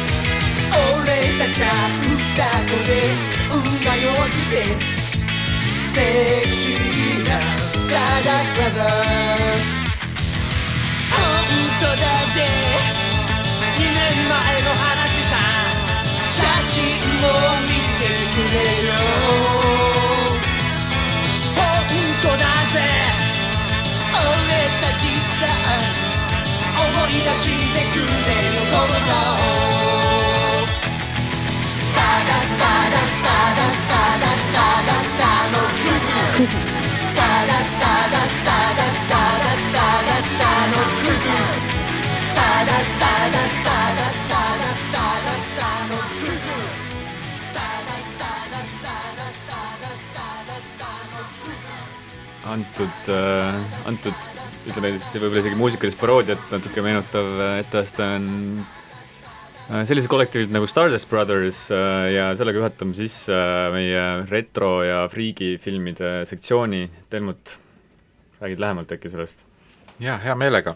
[1.11, 1.67] べたちゃ
[1.99, 3.03] 歌子で
[3.51, 4.63] 運が弱くて
[5.91, 5.99] セ
[6.49, 9.81] クシーなスターダスブラザーズ
[11.11, 11.19] 本
[11.81, 12.39] 当だぜ。
[13.77, 13.99] 2年
[14.29, 14.87] 前の話
[15.27, 15.33] さ。
[16.31, 16.79] 写真
[17.19, 17.35] を
[17.67, 18.57] 見てくれ
[18.87, 18.95] よ。
[21.57, 21.61] 本
[22.23, 22.77] 当だぜ。
[24.15, 25.03] 俺たち
[25.39, 25.43] さ。
[26.79, 27.45] 思い出し
[27.75, 28.63] てくれよ。
[28.71, 29.50] この顔。
[52.51, 54.29] antud, äh, antud
[54.69, 57.29] ütleme siis võib-olla isegi muusikalist paroodiat natuke meenutav
[57.61, 58.27] etteaste on
[59.71, 65.05] Äh, sellised kollektiivid nagu Stardust Brothers äh, ja sellega juhatame sisse äh, meie retro ja
[65.09, 66.89] friigi filmide sektsiooni.
[67.13, 67.53] Helmut,
[68.41, 69.47] räägid lähemalt äkki sellest?
[70.01, 70.75] jaa, hea meelega.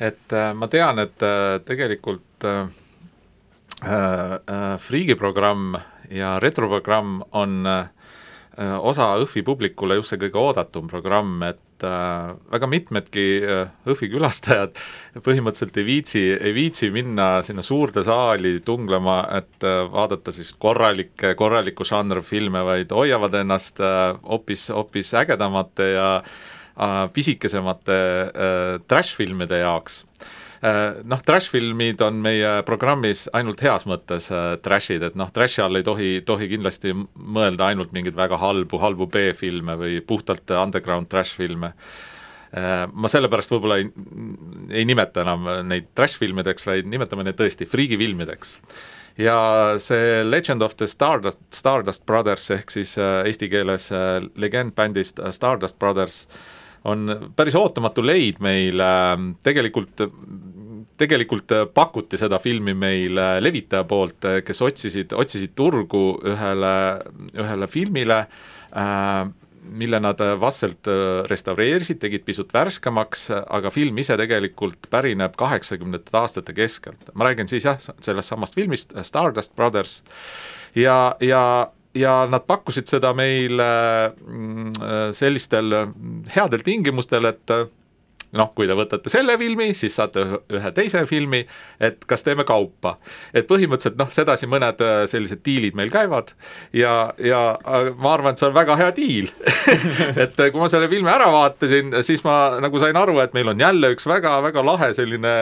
[0.00, 1.24] et ma tean, et
[1.64, 5.76] tegelikult äh, äh, friigi programm
[6.10, 7.86] ja retroprogramm on äh,
[8.80, 14.76] osa Õhvi publikule just see kõige oodatum programm, et äh, väga mitmedki äh, Õhvi külastajad
[15.24, 21.34] põhimõtteliselt ei viitsi, ei viitsi minna sinna suurde saali tunglema, et äh, vaadata siis korralikke,
[21.38, 30.04] korralikku žanrfilme, vaid hoiavad ennast äh, hoopis, hoopis ägedamate ja äh, pisikesemate äh, trash-filmide jaoks.
[30.04, 35.78] Äh, noh, trash-filmid on meie programmis ainult heas mõttes äh, trash'id, et noh, trash'i all
[35.78, 41.70] ei tohi, tohi kindlasti mõelda ainult mingeid väga halbu, halbu B-filme või puhtalt underground trash-filme
[41.70, 43.88] äh, ma sellepärast võib-olla ei,
[44.80, 48.58] ei nimeta enam neid trash-filmideks, vaid nimetame neid tõesti friigifilmideks.
[49.18, 49.38] ja
[49.82, 53.92] see Legend of the Stardust, Stardust Brothers ehk siis eesti keeles
[54.34, 56.24] legend bändist Stardust Brothers
[56.84, 58.82] on päris ootamatu leid meil,
[59.44, 60.06] tegelikult
[60.98, 66.72] tegelikult pakuti seda filmi meil levitaja poolt, kes otsisid, otsisid turgu ühele,
[67.38, 68.24] ühele filmile
[68.74, 69.28] äh,,
[69.68, 70.88] mille nad vastselt
[71.28, 77.10] restaureerisid, tegid pisut värskemaks, aga film ise tegelikult pärineb kaheksakümnendate aastate keskelt.
[77.14, 80.02] ma räägin siis jah, sellest samast filmist, Stardust Brothers,
[80.74, 81.42] ja, ja
[81.98, 83.68] ja nad pakkusid seda meile
[84.14, 85.74] mm, sellistel
[86.34, 87.58] headel tingimustel, et
[88.36, 91.40] noh, kui te võtate selle filmi, siis saate ühe teise filmi,
[91.80, 92.96] et kas teeme kaupa.
[93.32, 96.34] et põhimõtteliselt noh, sedasi mõned äh, sellised diilid meil käivad
[96.76, 99.30] ja, ja äh, ma arvan, et see on väga hea diil
[100.24, 103.54] et äh, kui ma selle filmi ära vaatasin, siis ma nagu sain aru, et meil
[103.54, 105.34] on jälle üks väga-väga lahe selline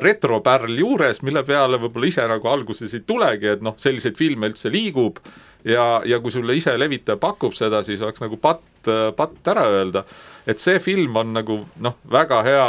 [0.00, 4.72] retropärl juures, mille peale võib-olla ise nagu alguses ei tulegi, et noh, selliseid filme üldse
[4.72, 5.20] liigub
[5.64, 8.64] ja, ja kui sulle ise levitaja pakub seda, siis oleks nagu patt,
[9.16, 10.04] patt ära öelda.
[10.46, 12.66] et see film on nagu noh, väga hea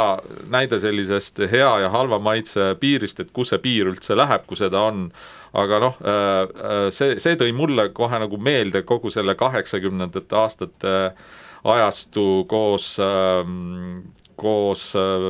[0.50, 4.82] näide sellisest hea ja halva maitse piirist, et kus see piir üldse läheb, kui seda
[4.90, 5.10] on.
[5.52, 10.96] aga noh, äh, äh, see, see tõi mulle kohe nagu meelde kogu selle kaheksakümnendate aastate
[11.64, 14.02] ajastu koos ähm,
[14.38, 15.26] koos äh,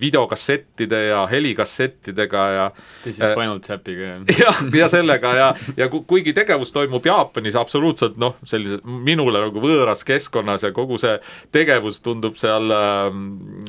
[0.00, 2.66] videokassettide ja helikassettidega ja
[3.02, 4.18] This is Spinal Tapiga.
[4.42, 10.04] jah, ja sellega ja, ja kuigi tegevus toimub Jaapanis absoluutselt noh, sellise minule nagu võõras
[10.08, 11.16] keskkonnas ja kogu see
[11.54, 13.08] tegevus tundub seal äh,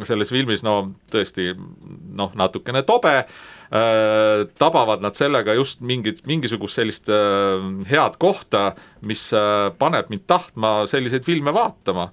[0.07, 0.81] selles filmis no
[1.13, 7.59] tõesti noh, natukene tobe äh,, tabavad nad sellega just mingit, mingisugust sellist äh,
[7.89, 8.73] head kohta,
[9.05, 12.09] mis äh, paneb mind tahtma selliseid filme vaatama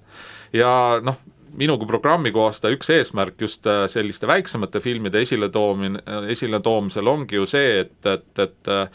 [0.55, 0.71] ja
[1.03, 1.17] noh,
[1.57, 6.03] minu kui programmi koostaja üks eesmärk just äh, selliste väiksemate filmide esiletoomine,
[6.33, 8.89] esiletoomisel ongi ju see, et, et, et äh,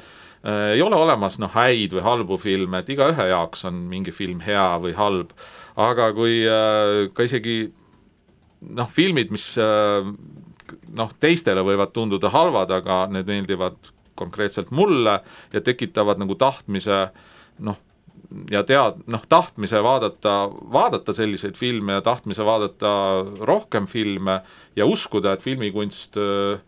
[0.74, 4.66] ei ole olemas noh, häid või halbu filme, et igaühe jaoks on mingi film hea
[4.82, 5.34] või halb,
[5.80, 7.56] aga kui äh, ka isegi
[8.70, 10.06] noh, filmid, mis äh,
[10.98, 15.20] noh, teistele võivad tunduda halvad, aga need meeldivad konkreetselt mulle
[15.52, 17.06] ja tekitavad nagu tahtmise
[17.64, 17.78] noh,
[18.50, 20.34] ja tead, noh, tahtmise vaadata,
[20.72, 22.92] vaadata selliseid filme ja tahtmise vaadata
[23.40, 24.40] rohkem filme
[24.76, 26.60] ja uskuda, et filmikunst äh,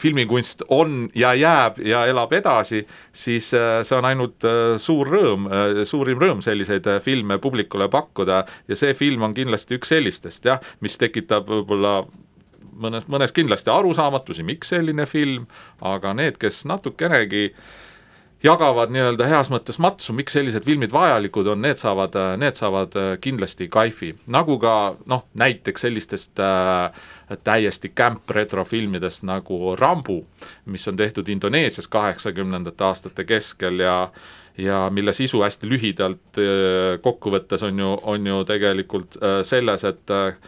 [0.00, 5.48] filmikunst on ja jääb ja elab edasi, siis äh, see on ainult äh, suur rõõm,
[5.84, 10.96] suurim rõõm selliseid filme publikule pakkuda ja see film on kindlasti üks sellistest jah, mis
[11.00, 11.98] tekitab võib-olla
[12.76, 15.46] mõnes, mõnes kindlasti arusaamatusi, miks selline film,
[15.84, 17.84] aga need, kes natukenegi äh,
[18.46, 23.10] jagavad nii-öelda heas mõttes matsu, miks sellised filmid vajalikud on, need saavad, need saavad äh,
[23.20, 24.12] kindlasti kaifi.
[24.32, 26.90] nagu ka noh, näiteks sellistest äh,
[27.44, 30.20] täiesti camp retrofilmidest nagu Rambu,
[30.72, 34.10] mis on tehtud Indoneesias kaheksakümnendate aastate keskel ja
[34.58, 39.84] ja mille sisu hästi lühidalt äh, kokku võttes on ju, on ju tegelikult äh, selles,
[39.84, 40.38] et äh,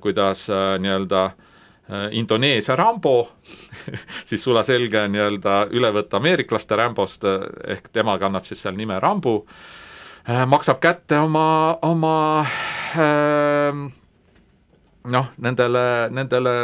[0.00, 1.48] kuidas äh, nii-öelda äh, Äh,
[2.10, 3.16] Indoneesia Rambo.
[4.28, 9.42] Siis sulaselge nii-öelda ülevõtt ameeriklaste Rambost, äh, ehk tema kannab siis seal nime Rambo,
[10.28, 12.14] äh, maksab kätte oma, oma
[12.98, 13.88] ähm,
[15.04, 16.54] noh, nendele, nendele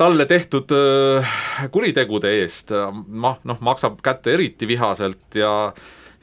[0.00, 0.72] talle tehtud
[1.68, 5.50] kuritegude eest, noh, noh, maksab kätte eriti vihaselt ja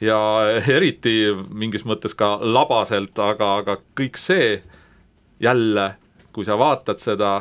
[0.01, 0.17] ja
[0.73, 4.57] eriti mingis mõttes ka labaselt, aga, aga kõik see
[5.41, 5.91] jälle
[6.37, 7.31] kui sa vaatad seda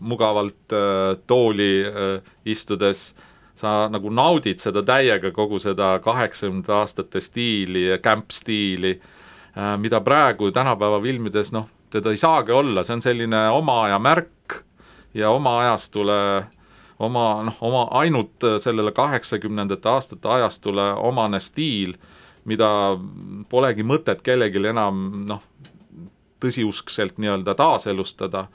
[0.00, 3.10] mugavalt äh, tooli äh, istudes,
[3.56, 10.48] sa nagu naudid seda täiega, kogu seda kaheksakümnendate aastate stiili ja camp-stiili äh,, mida praegu
[10.56, 14.62] tänapäeva filmides noh, teda ei saagi olla, see on selline oma aja märk
[15.16, 16.18] ja oma ajastule
[16.98, 21.92] oma noh, oma ainult sellele kaheksakümnendate aastate ajastule omane stiil,
[22.48, 22.70] mida
[23.52, 25.44] polegi mõtet kellelgi enam noh,
[26.40, 28.46] tõsiuskselt nii-öelda taaselustada,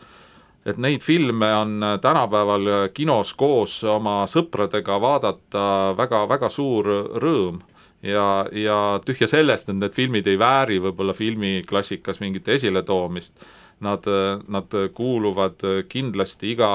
[0.65, 5.65] et neid filme on tänapäeval kinos koos oma sõpradega vaadata
[5.97, 6.89] väga-väga suur
[7.21, 7.61] rõõm.
[8.01, 13.43] Ja, ja tühja sellest, et need filmid ei vääri võib-olla filmiklassikas mingit esiletoomist,
[13.85, 14.07] nad,
[14.49, 16.71] nad kuuluvad kindlasti iga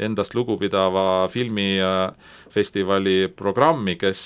[0.00, 4.22] endast lugupidava filmifestivali programmi, kes,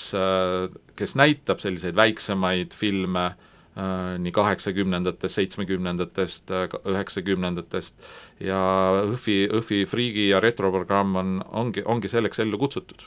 [0.95, 3.33] kes näitab selliseid väiksemaid filme
[3.75, 6.51] nii kaheksakümnendatest, seitsmekümnendatest,
[6.87, 7.97] üheksakümnendatest.
[8.39, 8.59] Ja
[9.01, 13.03] Õhvi, Õhvi Friigi ja retroprogramm on, ongi, ongi selleks ellu kutsutud.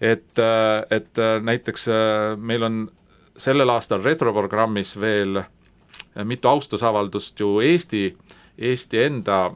[0.00, 2.76] Et, äh, et äh, näiteks äh, meil on
[3.36, 5.42] sellel aastal retroprogrammis veel
[6.24, 8.16] mitu austusavaldust ju Eesti,
[8.58, 9.50] Eesti enda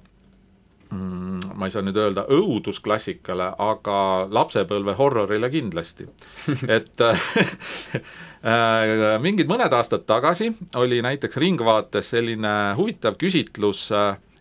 [0.95, 3.99] ma ei saa nüüd öelda õudusklassikale, aga
[4.31, 6.07] lapsepõlve horrorile kindlasti
[6.79, 7.05] et
[9.25, 13.89] mingid mõned aastad tagasi oli näiteks Ringvaates selline huvitav küsitlus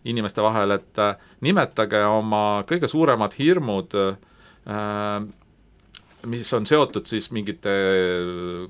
[0.04, 1.00] inimeste vahel, et
[1.40, 3.96] nimetage oma kõige suuremad hirmud
[6.26, 7.72] mis on seotud siis mingite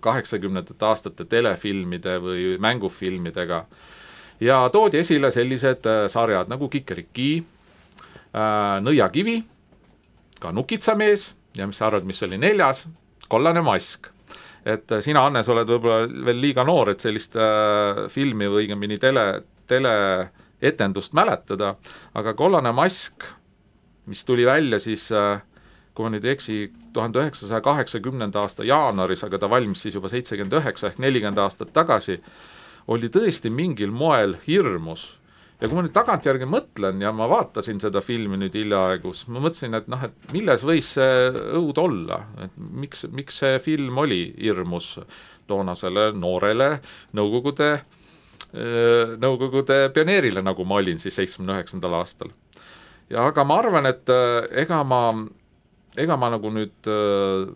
[0.01, 3.64] kaheksakümnendate aastate telefilmide või mängufilmidega.
[4.41, 7.54] ja toodi esile sellised äh, sarjad nagu Kikeriki äh,,
[8.85, 9.37] Nõiakivi,
[10.43, 12.89] ka Nukitsamees ja mis sa arvad, mis oli neljas?
[13.28, 14.11] kollane mask.
[14.64, 18.99] et äh, sina, Hannes, oled võib-olla veel liiga noor, et sellist äh, filmi või õigemini
[19.01, 21.74] tele, teleetendust mäletada,
[22.14, 23.26] aga kollane mask,
[24.09, 25.43] mis tuli välja siis äh,
[25.95, 26.59] kui ma nüüd ei eksi,
[26.95, 31.70] tuhande üheksasaja kaheksakümnenda aasta jaanuaris, aga ta valmis siis juba seitsekümmend üheksa ehk nelikümmend aastat
[31.76, 32.18] tagasi,
[32.91, 35.20] oli tõesti mingil moel hirmus.
[35.65, 39.41] Ja kui ma nüüd tagantjärgi mõtlen ja ma vaatasin seda filmi nüüd hiljaaegu, siis ma
[39.41, 44.27] mõtlesin, et noh, et milles võis see õud olla, et miks, miks see film oli
[44.37, 44.99] hirmus
[45.49, 46.75] toonasele noorele
[47.17, 47.71] Nõukogude
[48.55, 52.29] Nõukogude pioneerile, nagu ma olin siis seitsmekümne üheksandal aastal.
[53.11, 54.12] ja aga ma arvan, et
[54.62, 55.01] ega ma
[55.97, 57.49] ega ma nagu nüüd äh,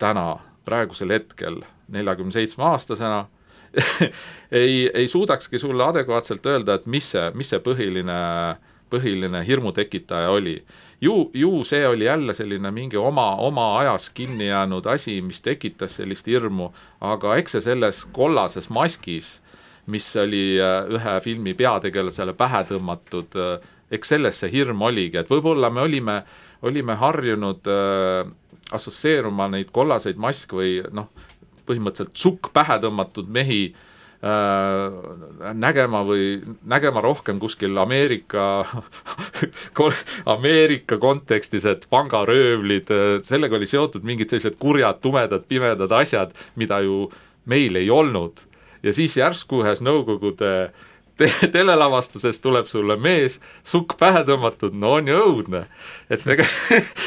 [0.00, 0.26] täna,
[0.64, 3.26] praegusel hetkel, neljakümne seitsme aastasena
[4.62, 8.16] ei, ei suudakski sulle adekvaatselt öelda, et mis see, mis see põhiline,
[8.92, 10.56] põhiline hirmu tekitaja oli.
[11.00, 15.96] ju, ju see oli jälle selline mingi oma, oma ajas kinni jäänud asi, mis tekitas
[15.96, 16.70] sellist hirmu,
[17.00, 19.40] aga eks see selles kollases maskis,
[19.86, 25.30] mis oli äh, ühe filmi peategelasele pähe tõmmatud, äh, eks selles see hirm oligi, et
[25.30, 26.22] võib-olla me olime
[26.64, 28.30] olime harjunud äh,
[28.72, 31.10] assotsieeruma neid kollaseid maske või noh,
[31.66, 34.96] põhimõtteliselt sukk pähe tõmmatud mehi äh,
[35.56, 36.40] nägema või
[36.70, 38.46] nägema rohkem kuskil Ameerika
[40.36, 46.80] Ameerika kontekstis, et pangaröövlid, äh, sellega oli seotud mingid sellised kurjad, tumedad, pimedad asjad, mida
[46.84, 47.06] ju
[47.50, 48.46] meil ei olnud.
[48.82, 54.96] ja siis järsku ühes Nõukogude äh, te telelavastuses tuleb sulle mees, sukk pähe tõmmatud, no
[54.98, 55.64] on ju õudne.
[56.10, 56.46] et ega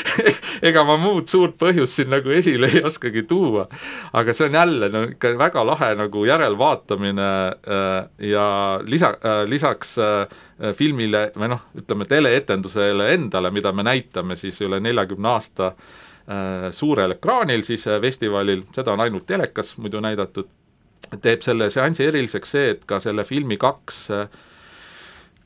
[0.70, 3.68] ega ma muud suurt põhjust siin nagu esile ei oskagi tuua.
[4.14, 8.48] aga see on jälle no ikka väga lahe nagu järelvaatamine äh, ja
[8.84, 10.28] lisa äh,, lisaks äh,
[10.74, 15.74] filmile või noh, ütleme teleetendusele endale, mida me näitame siis üle neljakümne aasta
[16.76, 20.50] suurel ekraanil siis festivalil, seda on ainult telekas muidu näidatud
[21.22, 24.06] teeb selle seansi eriliseks see, et ka selle filmi kaks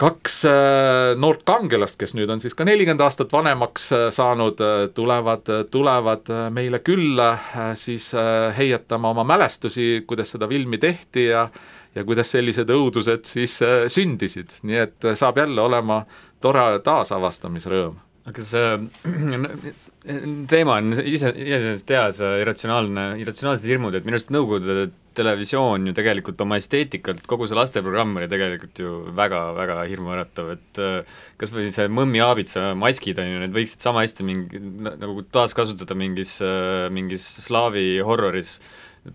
[0.01, 4.85] kaks äh, noort kangelast, kes nüüd on siis ka nelikümmend aastat vanemaks äh, saanud, äh,
[4.97, 7.35] tulevad, tulevad meile külla
[7.77, 8.09] siis
[8.57, 11.45] heietama oma mälestusi, kuidas seda filmi tehti ja
[11.91, 13.57] ja kuidas sellised õudused siis
[13.91, 15.97] sündisid, nii et saab jälle olema
[16.39, 17.97] tore taasavastamisrõõm.
[18.31, 18.77] aga see
[20.01, 24.87] teema on ise, iseenesest hea, see irratsionaalne, irratsionaalsed hirmud, et minu arust Nõukogude
[25.17, 31.17] televisioon ju tegelikult oma esteetikalt, kogu see lasteprogramm oli tegelikult ju väga-väga hirmuäratav, et äh,
[31.41, 35.97] kas või see Mõmmi Aabitsa maskid on ju, need võiksid sama hästi mingi, nagu taaskasutada
[35.99, 38.57] mingis, äh, mingis slaavi horroris,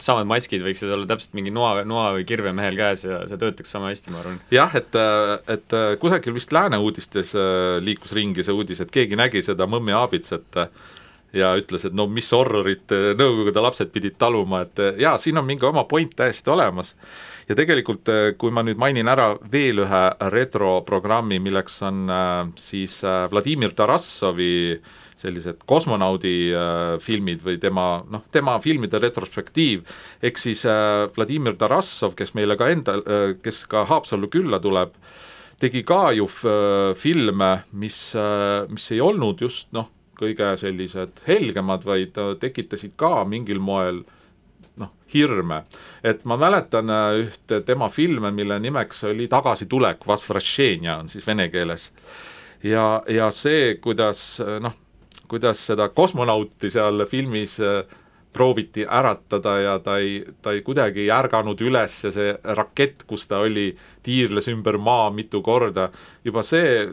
[0.02, 3.70] samad maskid võiksid olla täpselt mingi noa, noa või kirve mehel käes ja see töötaks
[3.70, 4.40] sama hästi, ma arvan.
[4.54, 4.98] jah, et,
[5.52, 9.94] et kusagil vist Lääne uudistes äh, liikus ringi see uudis, et keegi nägi seda Mõmmi
[9.94, 10.58] Aabitsat
[11.36, 15.66] ja ütles, et no mis horrorit Nõukogude lapsed pidid taluma, et jaa, siin on mingi
[15.68, 16.94] oma point täiesti olemas.
[17.48, 18.08] ja tegelikult,
[18.38, 22.06] kui ma nüüd mainin ära veel ühe retroprogrammi, milleks on
[22.58, 24.80] siis Vladimir Tarassovi
[25.16, 26.34] sellised kosmonaudi
[27.00, 29.86] filmid või tema noh, tema filmide retrospektiiv,
[30.22, 30.66] ehk siis
[31.16, 32.98] Vladimir Tarassov, kes meile ka enda,
[33.42, 34.92] kes ka Haapsallu külla tuleb,
[35.60, 38.00] tegi ka ju filme, mis,
[38.68, 44.02] mis ei olnud just noh, kõige sellised helgemad, vaid tekitasid ka mingil moel
[44.80, 45.64] noh, hirme.
[46.02, 46.90] et ma mäletan
[47.22, 51.92] ühte tema filme, mille nimeks oli Tagasitulek, on siis vene keeles.
[52.62, 54.74] ja, ja see, kuidas noh,
[55.28, 57.58] kuidas seda kosmonauti seal filmis
[58.36, 63.24] prooviti äratada ja ta ei, ta ei kuidagi ei ärganud üles ja see rakett, kus
[63.30, 63.70] ta oli,
[64.04, 65.88] tiirles ümber maa mitu korda,
[66.24, 66.84] juba see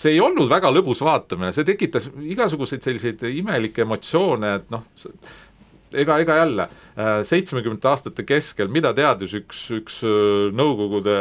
[0.00, 4.86] see ei olnud väga lõbus vaatamine, see tekitas igasuguseid selliseid imelikke emotsioone, et noh,
[5.92, 6.68] ega, ega jälle
[7.28, 10.00] seitsmekümnendate aastate keskel, mida teadis üks, üks
[10.56, 11.14] Nõukogude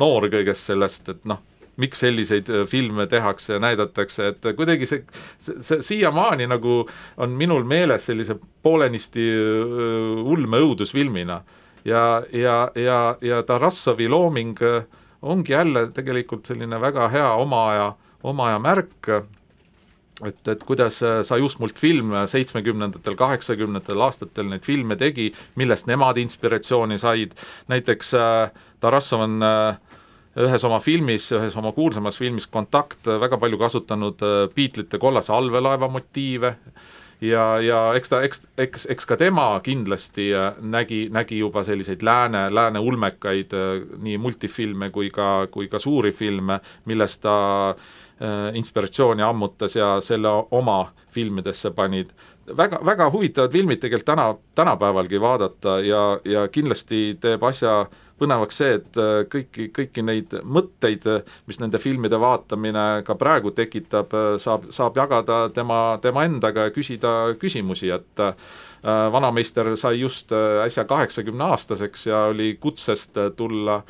[0.00, 1.42] noor kõigest sellest, et noh
[1.80, 5.04] miks selliseid äh, filme tehakse ja näidatakse, et kuidagi see,
[5.38, 6.82] see, see siiamaani nagu
[7.16, 11.40] on minul meeles sellise poolenisti äh, ulme õudusfilmina.
[11.84, 14.84] ja, ja, ja, ja Tarassovi looming äh,
[15.22, 17.88] ongi jälle tegelikult selline väga hea oma aja,
[18.22, 19.08] oma aja märk,
[20.24, 27.00] et, et kuidas sa just multfilm seitsmekümnendatel, kaheksakümnendatel aastatel neid filme tegi, millest nemad inspiratsiooni
[27.00, 27.32] said,
[27.72, 28.12] näiteks
[28.84, 29.76] Tarassov on äh,
[30.42, 34.18] ühes oma filmis, ühes oma kuulsamas filmis Kontakt väga palju kasutanud
[34.54, 36.56] Beatlesite äh, kollase allveelaeva motiive.
[37.24, 42.02] Ja, ja eks ta, eks, eks, eks ka tema kindlasti äh, nägi, nägi juba selliseid
[42.02, 47.36] lääne, lääne ulmekaid äh, nii multifilme kui ka, kui ka suuri filme, millest ta
[48.54, 52.12] inspiratsiooni ammutas ja selle oma filmidesse panid.
[52.56, 58.58] Väga, väga huvitavad filmid tegelikult täna, tänapäevalgi vaadata ja, ja kindlasti teeb asja äh, põnevaks
[58.60, 61.06] see, et äh, kõiki, kõiki neid mõtteid,
[61.48, 66.74] mis nende filmide vaatamine ka praegu tekitab, äh, saab, saab jagada tema, tema endaga ja
[66.74, 68.34] küsida küsimusi, et äh,
[68.84, 73.80] vanameister sai just äsja kaheksakümne aastaseks ja oli kutsest tulla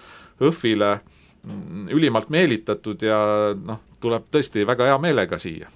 [0.43, 3.19] Õhvile mm, ülimalt meelitatud ja
[3.55, 5.69] noh, tuleb tõesti väga hea meelega siia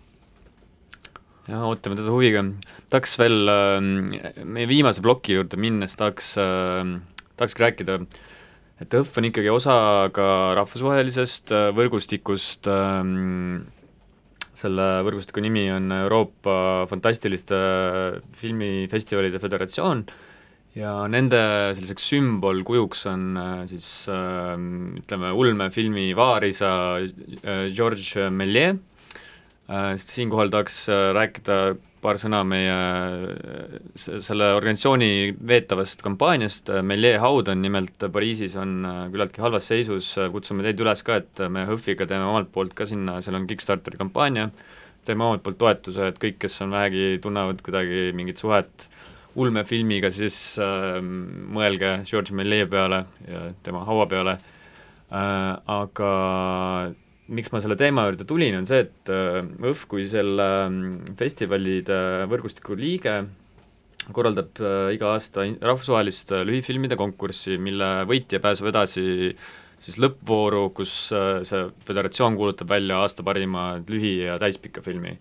[1.48, 2.44] jah, ootame teda huviga.
[2.90, 3.76] tahaks veel äh,
[4.44, 6.96] meie viimase ploki juurde minnes tahaks äh,,
[7.36, 8.24] tahakski rääkida äh,
[8.78, 9.74] et ÕF on ikkagi osa
[10.14, 13.66] ka rahvusvahelisest äh, võrgustikust, ähm,
[14.58, 17.58] selle võrgustiku nimi on Euroopa Fantastiliste
[18.38, 20.04] Filmifestivalide Föderatsioon
[20.78, 21.40] ja nende
[21.74, 26.70] selliseks sümbolkujuks on äh, siis ähm, ütleme, ulmefilmi vaarisa
[27.02, 28.78] äh, George Méliès,
[30.00, 32.74] siinkohal tahaks rääkida paar sõna meie
[33.98, 38.80] selle organisatsiooni veetavast kampaaniast, Melee haud on nimelt Pariisis, on
[39.12, 43.18] küllaltki halvas seisus, kutsume teid üles ka, et me HÖFFiga teeme omalt poolt ka sinna,
[43.24, 44.48] seal on Kickstarteri kampaania,
[45.08, 48.88] teeme omalt poolt toetuse, et kõik, kes on vähegi, tunnevad kuidagi mingit suhet
[49.38, 54.38] ulmefilmiga, siis äh, mõelge George Melee peale ja tema haua peale.
[55.08, 56.12] Äh,, aga
[57.28, 62.00] miks ma selle teema juurde tulin, on see, et äh, kui selle mm, festivalide
[62.30, 63.20] võrgustiku liige
[64.14, 69.04] korraldab äh, iga aasta rahvusvahelist äh, lühifilmide konkurssi, mille võitja pääseb edasi
[69.78, 70.92] siis lõppvooru, kus
[71.46, 75.18] see föderatsioon kuulutab välja aasta parima lühi- ja täispika filmi.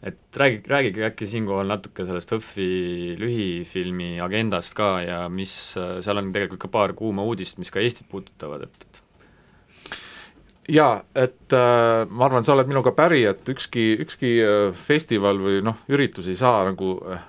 [0.00, 6.30] et räägi, räägige äkki siinkohal natuke sellest HÖFFi lühifilmi agendast ka ja mis, seal on
[6.32, 8.86] tegelikult ka paar kuuma uudist, mis ka Eestit puudutavad, et,
[10.68, 15.60] jaa, et äh, ma arvan, sa oled minuga päri, et ükski, ükski äh, festival või
[15.64, 17.24] noh, üritus ei saa nagu äh,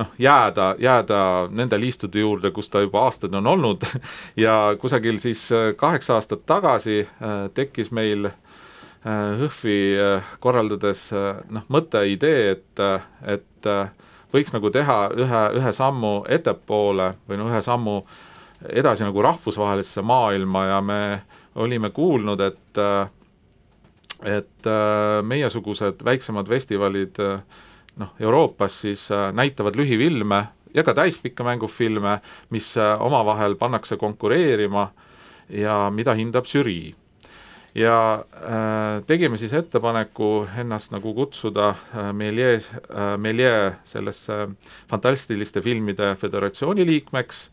[0.00, 3.84] noh, jääda, jääda nende liistude juurde, kus ta juba aastaid on olnud.
[4.44, 8.30] Ja kusagil siis äh, kaheksa aastat tagasi äh, tekkis meil
[9.04, 11.08] HÖFFi äh, korraldades
[11.48, 12.82] noh, mõte, idee, et,
[13.24, 13.68] et
[14.32, 18.00] võiks nagu teha ühe, ühe sammu ettepoole või no ühe sammu
[18.68, 21.00] edasi nagu rahvusvahelisse maailma ja me
[21.54, 22.78] olime kuulnud, et
[24.24, 27.40] et äh, meiesugused väiksemad festivalid äh,
[27.96, 30.44] noh, Euroopas siis äh, näitavad lühifilme
[30.74, 32.20] ja ka täispikka mängufilme,
[32.50, 34.90] mis omavahel pannakse konkureerima
[35.48, 36.94] ja mida hindab žürii.
[37.74, 44.48] ja äh, tegime siis ettepaneku ennast nagu kutsuda äh, Melie äh,, Melie sellesse
[44.90, 47.50] fantastiliste filmide föderatsiooni liikmeks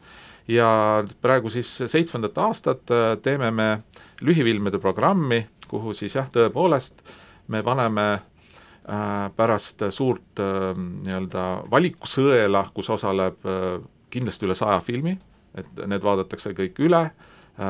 [0.48, 3.70] ja praegu siis seitsmendat aastat äh, teeme me
[4.24, 7.04] lühifilmide programmi, kuhu siis jah, tõepoolest
[7.54, 13.44] me paneme äh, pärast suurt äh, nii-öelda valikusõela, kus osaleb
[14.12, 15.18] kindlasti üle saja filmi,
[15.58, 17.02] et need vaadatakse kõik üle,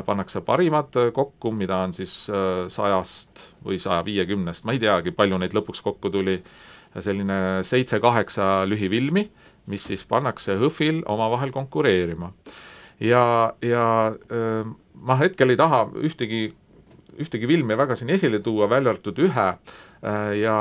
[0.06, 2.12] pannakse parimad kokku, mida on siis
[2.76, 6.36] sajast või saja viiekümnest, ma ei teagi, palju neid lõpuks kokku tuli,
[7.00, 9.24] selline seitse-kaheksa lühifilmi,
[9.72, 12.34] mis siis pannakse HÖFFil omavahel konkureerima
[13.00, 13.86] ja, ja
[14.94, 16.48] ma hetkel ei taha ühtegi,
[17.22, 19.48] ühtegi filmi väga siin esile tuua, välja arvatud ühe
[20.42, 20.58] ja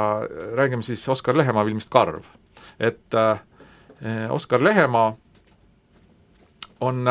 [0.57, 2.25] räägime siis Oskar Lehemaa filmist Karv.
[2.81, 3.17] et
[4.31, 5.17] Oskar Lehemaa
[6.81, 7.05] on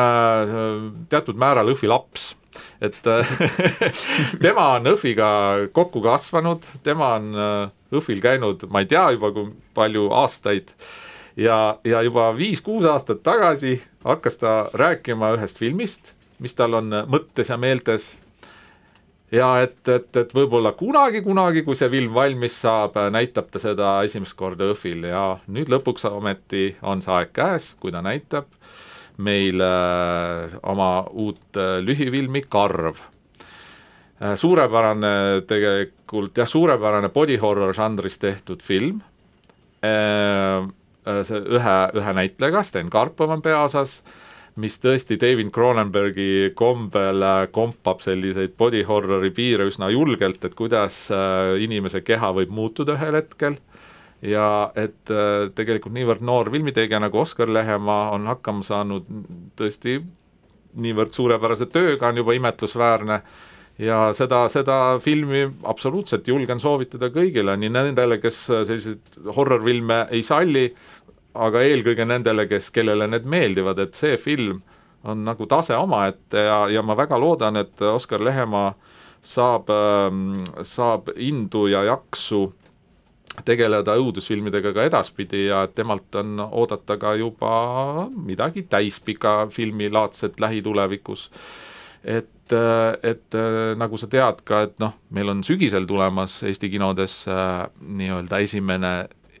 [1.10, 2.34] teatud määral Õhvi laps
[2.80, 2.98] et
[4.44, 5.28] tema on Õhviga
[5.76, 7.32] kokku kasvanud, tema on
[7.94, 10.72] Õhvil käinud, ma ei tea juba kui palju aastaid
[11.38, 17.50] ja, ja juba viis-kuus aastat tagasi hakkas ta rääkima ühest filmist, mis tal on mõttes
[17.50, 18.14] ja meeltes.
[19.32, 23.96] ja et, et, et võib-olla kunagi, kunagi, kui see film valmis saab, näitab ta seda
[24.06, 28.46] esimest korda Õhvil ja nüüd lõpuks ometi on see aeg käes, kui ta näitab
[29.18, 33.00] meil äh, oma uut äh, lühifilmi Karv
[34.20, 34.36] äh,.
[34.36, 39.12] suurepärane tegelikult jah, suurepärane body horror žanris tehtud film äh,
[39.86, 40.66] Äh,
[41.26, 44.00] see ühe, ühe näitlejaga, Sten Karpov on peaosas,
[44.60, 51.06] mis tõesti David Cronenbergi kombel äh, kompab selliseid body horror'i piire üsna julgelt, et kuidas
[51.14, 53.60] äh, inimese keha võib muutuda ühel hetkel.
[54.24, 55.10] Ja et
[55.54, 59.04] tegelikult niivõrd noor filmitegija nagu Oskar Lehemaa on hakkama saanud
[59.60, 59.98] tõesti
[60.80, 63.20] niivõrd suurepärase tööga, on juba imetlusväärne.
[63.76, 70.70] Ja seda, seda filmi absoluutselt julgen soovitada kõigile, nii nendele, kes selliseid horror-filme ei salli,
[71.36, 74.62] aga eelkõige nendele, kes, kellele need meeldivad, et see film
[75.06, 78.72] on nagu tase omaette ja, ja ma väga loodan, et Oskar Lehemaa
[79.26, 82.48] saab, ähm, saab indu ja jaksu
[83.44, 91.30] tegeleda õudusfilmidega ka edaspidi ja temalt on oodata ka juba midagi täispika filmi laadset lähitulevikus.
[92.04, 92.52] et,
[93.02, 93.36] et
[93.76, 98.92] nagu sa tead ka, et noh, meil on sügisel tulemas Eesti kinodes äh, nii-öelda esimene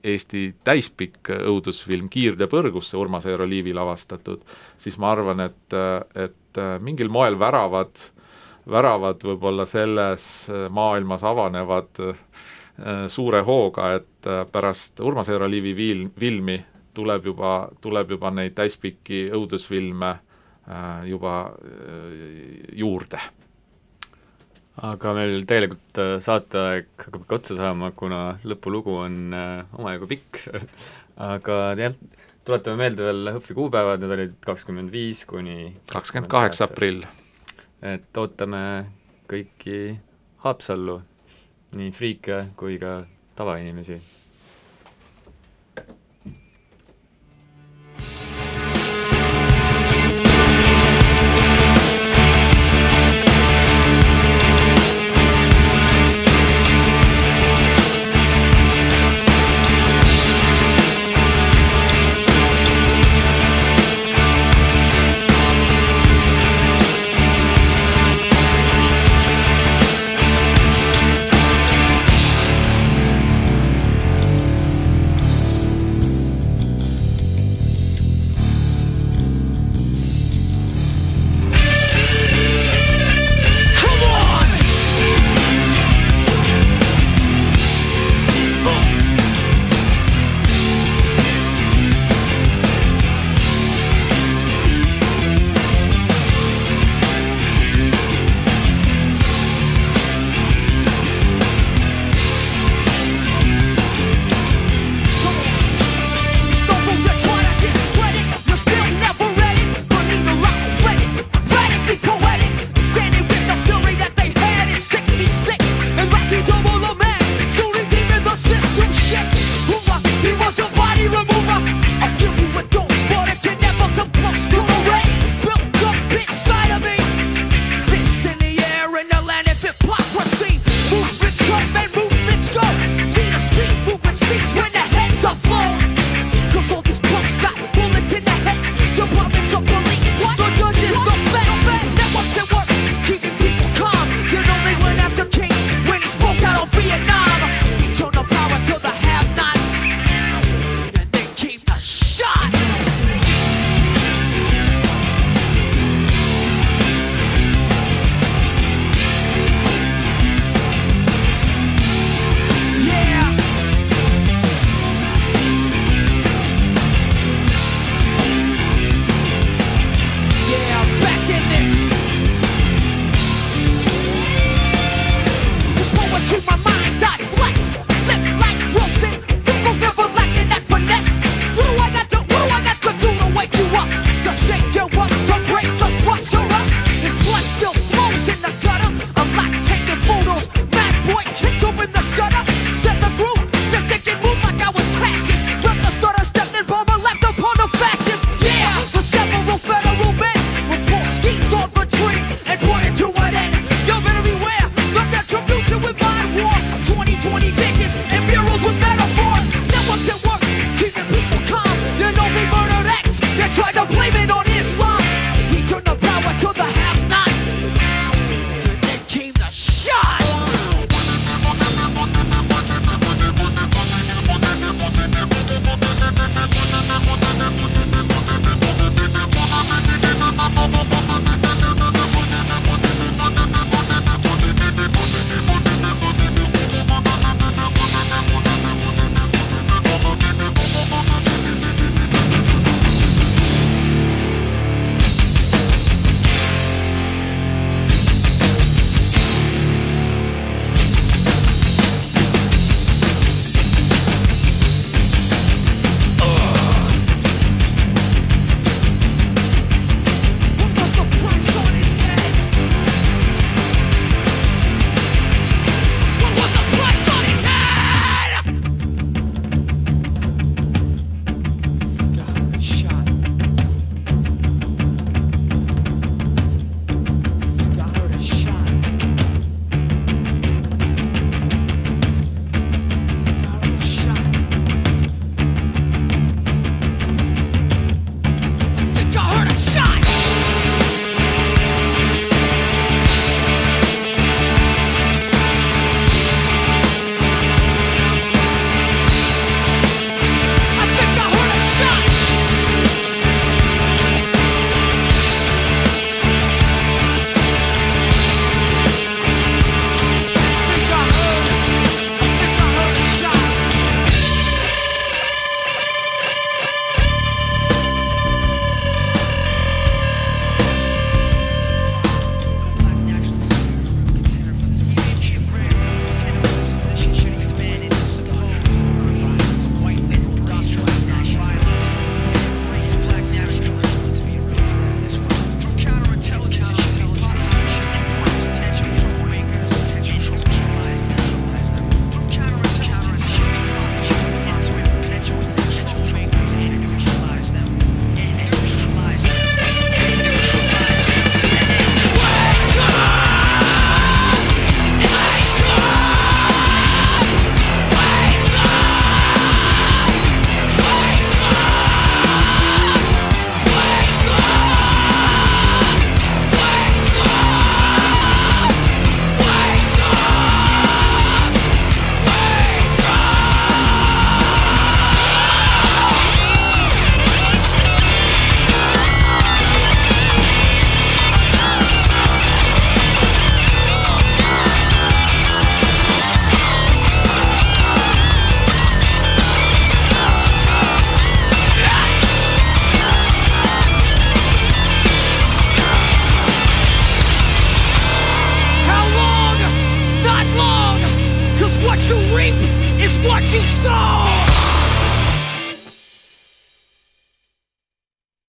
[0.04, 4.44] Eesti täispikk õudusfilm Kiirde põrgusse, Urmas Eero Liivi lavastatud,
[4.78, 5.76] siis ma arvan, et,
[6.14, 8.00] et mingil moel väravad,
[8.70, 12.22] väravad võib-olla selles maailmas avanevad äh,
[13.08, 16.60] suure hooga, et pärast Urmas Eero Liivi film, filmi
[16.96, 23.20] tuleb juba, tuleb juba neid täispikki õudusfilme äh, juba äh, juurde
[24.84, 30.42] aga meil tegelikult äh, saateaeg hakkab ikka otsa saama, kuna lõpulugu on äh, omajagu pikk.
[31.26, 31.94] Aga jah,
[32.44, 37.06] tuletame meelde veel HÖFFi kuupäevad, need olid kakskümmend viis kuni kakskümmend kaheksa aprill.
[37.86, 38.60] et ootame
[39.30, 39.96] kõiki
[40.44, 40.98] Haapsallu,
[41.76, 42.98] nii friike kui ka
[43.36, 43.96] tavainimesi